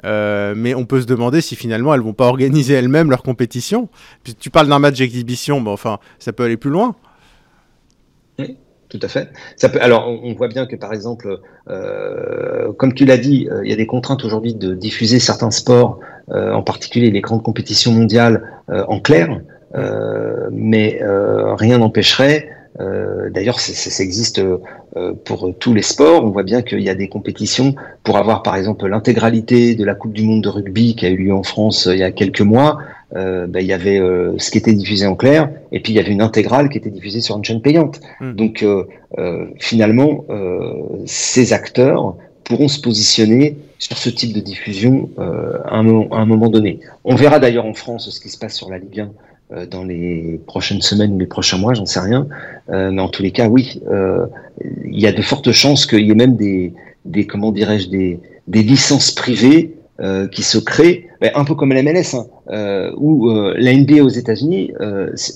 [0.07, 3.90] Euh, mais on peut se demander si finalement elles vont pas organiser elles-mêmes leur compétition.
[4.25, 6.94] Puis tu parles d'un match d'exhibition, bon, enfin, ça peut aller plus loin.
[8.38, 8.57] Oui,
[8.88, 9.29] tout à fait.
[9.79, 11.38] Alors, on, voit bien que par exemple,
[12.79, 16.01] comme tu l'as dit, il y a des contraintes aujourd'hui de diffuser certains sports,
[16.33, 19.40] en particulier les grandes compétitions mondiales, en clair.
[19.72, 26.24] Mais rien n'empêcherait euh, D'ailleurs, ça existe euh, pour tous les sports.
[26.24, 29.94] On voit bien qu'il y a des compétitions pour avoir, par exemple, l'intégralité de la
[29.94, 32.12] Coupe du Monde de rugby qui a eu lieu en France euh, il y a
[32.12, 32.78] quelques mois.
[33.16, 35.96] Euh, ben, il y avait euh, ce qui était diffusé en clair, et puis il
[35.96, 38.00] y avait une intégrale qui était diffusée sur une chaîne payante.
[38.20, 38.35] Hmm.
[38.35, 38.64] Donc,
[39.59, 40.24] finalement,
[41.06, 46.48] ces acteurs pourront se positionner sur ce type de diffusion à un, à, un, moment
[46.48, 46.80] donné.
[47.04, 49.09] On verra d'ailleurs en France ce qui se passe sur la Ligue 1 euh,
[49.70, 52.26] dans les prochaines semaines ou les prochains mois, j'en sais rien.
[52.70, 54.26] Euh, mais en tous les cas, oui, euh,
[54.84, 56.72] il y a de fortes chances qu'il y ait même des,
[57.04, 61.72] des comment dirais-je, des, des licences privées euh, qui se créent, ben, un peu comme
[61.72, 64.72] la MLS, hein, euh, où la NBA aux États-Unis,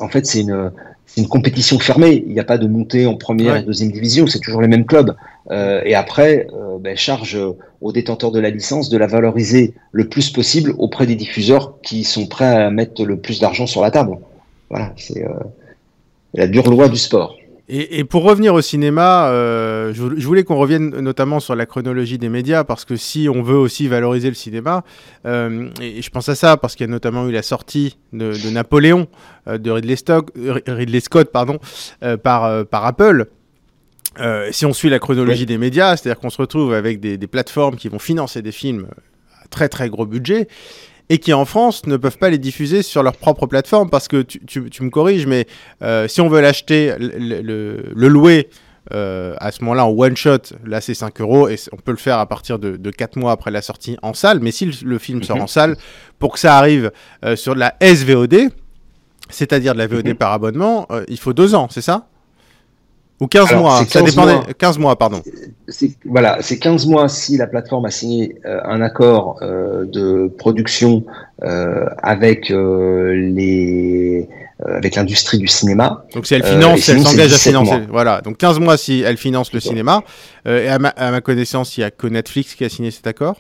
[0.01, 0.71] en fait, c'est une
[1.07, 2.25] c'est une compétition fermée.
[2.27, 4.27] Il n'y a pas de montée en première et deuxième division.
[4.27, 5.15] C'est toujours les mêmes clubs.
[5.51, 7.39] Euh, et après, euh, ben, charge
[7.81, 12.05] aux détenteurs de la licence de la valoriser le plus possible auprès des diffuseurs qui
[12.05, 14.17] sont prêts à mettre le plus d'argent sur la table.
[14.71, 15.33] Voilà, c'est euh,
[16.33, 17.37] la dure loi du sport.
[17.67, 22.63] Et, pour revenir au cinéma, je, voulais qu'on revienne notamment sur la chronologie des médias,
[22.63, 24.85] parce que si on veut aussi valoriser le cinéma,
[25.25, 29.07] et je pense à ça parce qu'il y a notamment eu la sortie de, Napoléon
[29.47, 31.59] de Ridley, Scott pardon,
[32.23, 33.29] par, par Apple.
[34.53, 37.77] Si on suit la chronologie des médias, c'est-à-dire qu'on se retrouve avec des, des, plateformes
[37.77, 38.87] qui vont financer des films
[39.43, 40.49] à très très gros budget,
[41.09, 44.23] et qui en France ne peuvent pas les diffuser sur leur propre plateforme parce que
[44.23, 45.47] tu, tu, me corriges, mais
[45.83, 48.49] euh, si on veut l'acheter, le, le, louer
[48.93, 51.99] euh, à ce moment-là en one shot, là c'est 5 euros et on peut le
[51.99, 54.41] faire à partir de, de 4 mois après la sortie en salle.
[54.41, 55.77] Mais si le, film sort en salle,
[56.19, 56.91] pour que ça arrive
[57.25, 58.51] euh, sur de la SVOD,
[59.29, 60.15] c'est-à-dire de la VOD mhm.
[60.15, 62.09] par abonnement, il faut 2 ans, c'est ça?
[63.21, 64.55] Ou 15 mois, ça dépendait.
[64.59, 65.23] 15 mois, pardon.
[66.05, 71.05] Voilà, c'est 15 mois si la plateforme a signé euh, un accord euh, de production
[71.43, 74.29] euh, avec les
[74.67, 76.05] avec l'industrie du cinéma.
[76.15, 77.83] Donc si elle finance, elle s'engage à financer.
[77.91, 80.03] Voilà, donc 15 mois si elle finance le cinéma.
[80.47, 83.07] et à ma, à ma connaissance, il n'y a que Netflix qui a signé cet
[83.07, 83.37] accord?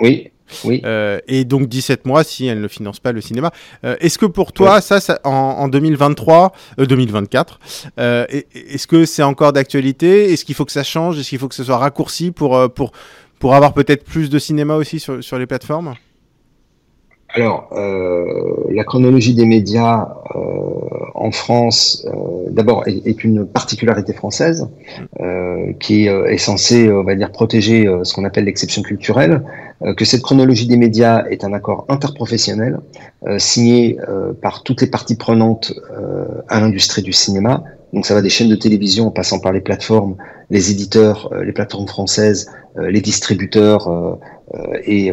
[0.00, 0.32] Oui,
[0.64, 0.80] oui.
[0.84, 3.52] Euh, et donc 17 mois si elle ne finance pas le cinéma.
[3.84, 7.58] Euh, est-ce que pour toi, ça, ça, en, 2023, 2024,
[7.98, 10.32] euh, est-ce que c'est encore d'actualité?
[10.32, 11.18] Est-ce qu'il faut que ça change?
[11.18, 12.92] Est-ce qu'il faut que ce soit raccourci pour, pour,
[13.38, 15.94] pour avoir peut-être plus de cinéma aussi sur, sur les plateformes?
[17.34, 17.68] Alors,
[18.70, 20.08] la chronologie des médias
[21.14, 22.06] en France,
[22.48, 24.68] d'abord, est, une particularité française
[25.80, 29.42] qui est, censée, on va dire, protéger ce qu'on appelle l'exception culturelle.
[29.82, 32.78] Euh, que cette chronologie des médias est un accord interprofessionnel
[33.26, 35.72] euh, signé euh, par toutes les parties prenantes
[36.48, 37.64] à l'industrie du cinéma.
[37.92, 40.16] Donc ça va des chaînes de télévision en passant par les plateformes,
[40.50, 44.18] les éditeurs, les plateformes françaises, les distributeurs
[44.84, 45.12] et,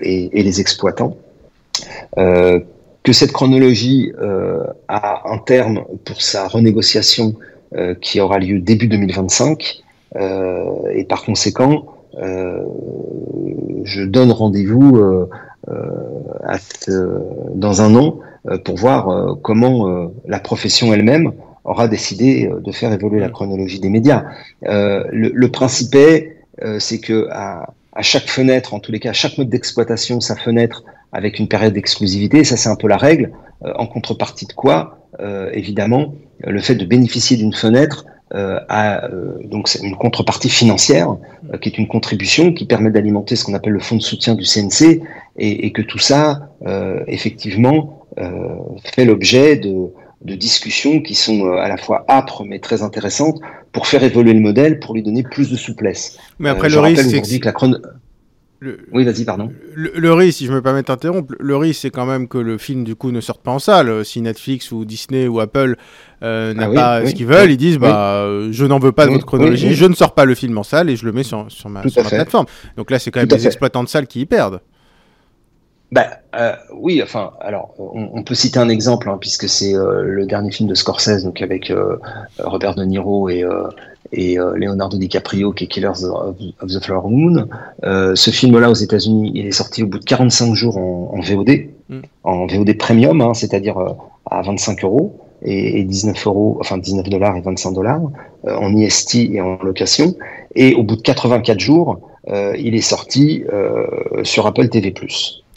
[0.00, 1.16] et, et, les exploitants.
[2.16, 4.12] Que cette chronologie
[4.88, 7.34] a un terme pour sa renégociation
[8.00, 9.82] qui aura lieu début 2025
[10.14, 11.84] et par conséquent
[12.18, 12.62] euh,
[13.84, 15.28] je donne rendez-vous euh,
[15.68, 17.18] euh,
[17.54, 18.18] dans un an
[18.64, 21.32] pour voir comment la profession elle-même
[21.64, 24.24] aura décidé de faire évoluer la chronologie des médias.
[24.62, 26.38] le, principe est,
[26.80, 30.82] c'est que à, chaque fenêtre, en tous les cas, à chaque mode d'exploitation, sa fenêtre
[31.12, 33.32] avec une période d'exclusivité, ça c'est un peu la règle.
[33.64, 34.98] en contrepartie de quoi,
[35.52, 39.08] évidemment, le fait de bénéficier d'une fenêtre a
[39.44, 41.16] donc c'est une contrepartie financière
[41.60, 44.44] qui est une contribution qui permet d'alimenter ce qu'on appelle le fonds de soutien du
[44.44, 45.02] CNC
[45.36, 46.48] et, et que tout ça
[47.06, 48.06] effectivement
[48.94, 49.92] fait l'objet de,
[50.24, 53.40] de discussions qui sont à la fois âpres mais très intéressantes
[53.72, 56.18] pour faire évoluer le modèle, pour lui donner plus de souplesse.
[56.38, 57.74] Mais après le risque, c'est que la chron...
[58.92, 59.52] oui, vas-y, pardon.
[59.74, 62.84] Le, risque, si je me permets d'interrompre, le risque, c'est quand même que le film,
[62.84, 64.04] du coup, ne sorte pas en salle.
[64.04, 65.76] Si Netflix ou Disney ou Apple
[66.22, 69.12] euh, n'a ah pas ce qu'ils veulent, ils disent, bah, je n'en veux pas de
[69.12, 71.46] votre chronologie, je ne sors pas le film en salle et je le mets sur,
[71.50, 72.46] sur ma, sur ma plateforme.
[72.76, 74.60] Donc là, c'est quand même des exploitants de salles qui y perdent.
[75.92, 80.24] Bah, euh, oui, enfin, alors, on, peut citer un exemple, hein, puisque c'est euh, le
[80.24, 81.98] dernier film de Scorsese, donc avec euh,
[82.38, 83.44] Robert De Niro et,
[84.12, 86.36] et Leonardo DiCaprio, qui est Killers of,
[86.68, 87.48] the Flower Moon.
[87.82, 92.00] ce film-là, aux États-Unis, il est sorti au bout de 45 jours en, VOD, mm.
[92.24, 93.76] en VOD premium, hein, c'est-à-dire
[94.30, 98.02] à 25 euros et, 19 euros, enfin 19 dollars et 25 dollars
[98.44, 100.14] en IST et en location.
[100.54, 103.44] Et au bout de 84 jours, il est sorti
[104.24, 104.92] sur Apple TV+.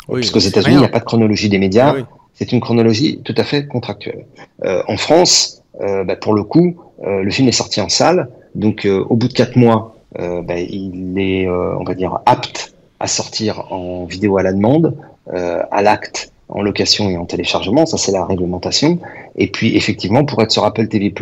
[0.07, 1.95] Oui, Puisqu'aux États-Unis, il n'y a pas de chronologie des médias.
[2.33, 4.25] C'est une chronologie tout à fait contractuelle.
[4.65, 8.29] Euh, en France, euh, bah, pour le coup, euh, le film est sorti en salle.
[8.55, 12.73] Donc, euh, au bout de quatre mois, euh, bah, il est, on va dire, apte
[12.99, 14.95] à sortir en vidéo à la demande,
[15.27, 17.85] à l'acte, en location et en téléchargement.
[17.85, 18.99] Ça, c'est la réglementation.
[19.35, 21.13] Et puis, effectivement, pour être sur Apple TV+,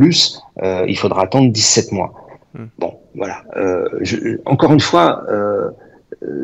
[0.62, 2.14] il faudra attendre 17 mois.
[2.54, 2.66] Hmm.
[2.78, 3.44] Bon, voilà.
[4.02, 5.24] Je, encore une fois,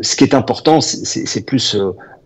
[0.01, 1.77] ce qui est important, c'est plus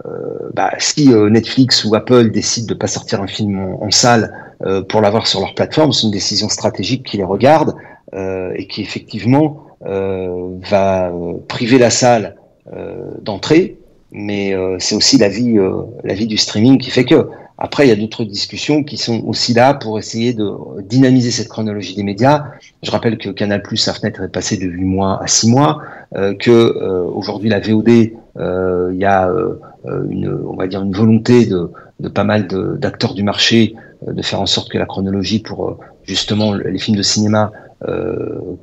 [0.06, 4.34] euh, bah, si euh, Netflix ou Apple décident de pas sortir un film en, salle
[4.66, 7.76] euh, pour l'avoir sur leur plateforme, c'est une décision stratégique qui les regarde
[8.12, 11.12] et qui effectivement va
[11.48, 12.36] priver la salle
[13.22, 13.78] d'entrée,
[14.12, 15.58] mais c'est aussi la vie,
[16.04, 17.30] la vie du streaming qui fait que.
[17.58, 20.52] Après, il y a d'autres discussions qui sont aussi là pour essayer de
[20.82, 22.46] dynamiser cette chronologie des médias.
[22.82, 25.82] Je rappelle que Canal+, sa fenêtre est passée de 8 mois à 6 mois,
[26.16, 29.60] euh, que euh, aujourd'hui la VOD, euh, il y a euh,
[30.10, 31.70] une, on va dire une volonté de
[32.10, 33.76] pas mal d'acteurs du marché
[34.06, 37.54] de faire en sorte que la chronologie pour justement les films de cinéma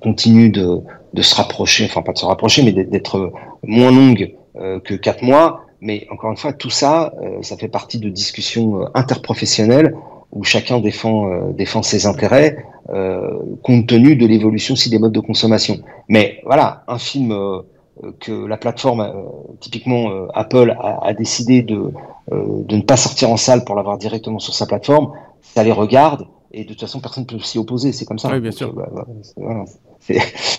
[0.02, 0.80] continue de,
[1.14, 5.62] de se rapprocher, enfin pas de se rapprocher, mais d'être moins longue que 4 mois.
[5.80, 7.12] Mais encore une fois, tout ça,
[7.42, 9.94] ça fait partie de discussions interprofessionnelles
[10.32, 15.20] où chacun défend, défend ses intérêts euh, compte tenu de l'évolution aussi des modes de
[15.20, 15.78] consommation.
[16.08, 17.62] Mais voilà, un film euh,
[18.18, 19.12] que la plateforme, euh,
[19.60, 21.92] typiquement Apple, a, décidé de,
[22.32, 25.12] de ne pas sortir en salle pour l'avoir directement sur sa plateforme,
[25.42, 28.28] ça les regarde et de toute façon personne ne peut s'y opposer, c'est comme ça.
[28.30, 28.72] Oui, bien sûr.
[28.72, 29.64] Bah, bah,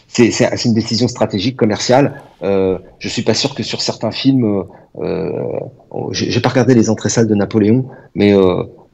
[0.07, 2.21] c'est une décision stratégique, commerciale.
[2.43, 4.65] Euh, je suis pas sûr que sur certains films,
[4.99, 5.59] euh,
[6.11, 8.33] j'ai pas regardé les entrées salles de Napoléon, mais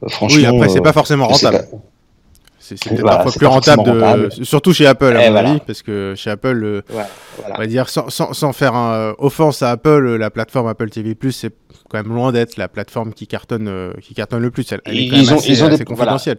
[0.08, 0.38] franchement.
[0.38, 1.68] Oui, après c'est pas forcément rentable.
[2.76, 6.82] C'est parfois plus rentable, surtout chez Apple, à mon avis, parce que chez Apple, euh,
[7.46, 11.16] on va dire, sans, sans, faire un, euh, offense à Apple, la plateforme Apple TV+,
[11.30, 11.54] c'est
[11.88, 14.70] quand même loin d'être la plateforme qui cartonne, euh, qui cartonne le plus.
[14.72, 16.38] Elle, est quand ils, ont, assez, ils ont des, confidentielle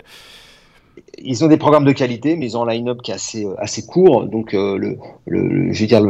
[1.17, 3.53] ils ont des programmes de qualité, mais ils ont un line-up qui est assez, euh,
[3.57, 4.25] assez court.
[4.25, 4.97] Donc, euh, le,
[5.27, 6.01] le, je veux dire,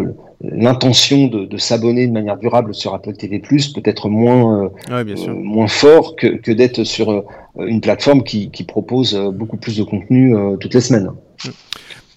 [0.41, 5.33] l'intention de, de s'abonner de manière durable sur Apple TV Plus peut être moins, euh,
[5.33, 7.23] moins fort que, que d'être sur
[7.57, 11.11] une plateforme qui, qui, propose beaucoup plus de contenu toutes les semaines.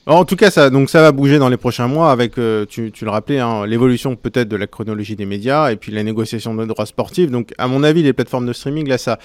[0.06, 2.34] En tout cas, ça, donc ça va bouger dans les prochains mois avec,
[2.68, 6.02] tu, tu, le rappelais, hein, l'évolution peut-être de la chronologie des médias et puis la
[6.02, 7.30] négociation de droits sportifs.
[7.30, 9.18] Donc, à mon avis, les plateformes de streaming, là, ça,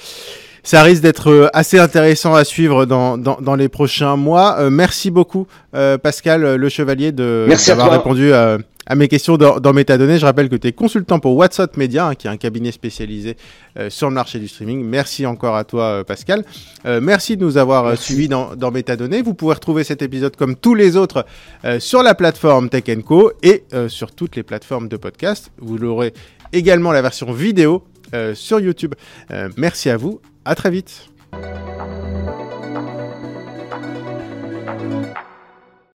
[0.63, 4.57] ça risque d'être euh, assez intéressant à suivre dans, dans, dans les prochains mois.
[4.59, 9.73] Euh, merci beaucoup, euh, Pascal Le Chevalier, d'avoir répondu à, à, mes questions dans, dans
[9.73, 10.17] Métadonnées.
[10.17, 13.37] Je rappelle que tu es consultant pour WhatsApp Media, hein, qui est un cabinet spécialisé
[13.89, 14.83] sur le marché du streaming.
[14.83, 16.43] Merci encore à toi, Pascal.
[16.85, 19.21] merci de nous avoir suivis dans, dans Métadonnées.
[19.21, 21.25] Vous pouvez retrouver cet épisode comme tous les autres
[21.79, 25.51] sur la plateforme Tech Co et sur toutes les plateformes de podcast.
[25.59, 26.13] Vous l'aurez
[26.53, 27.83] également la version vidéo
[28.33, 28.95] sur YouTube.
[29.57, 31.09] merci à vous à très vite.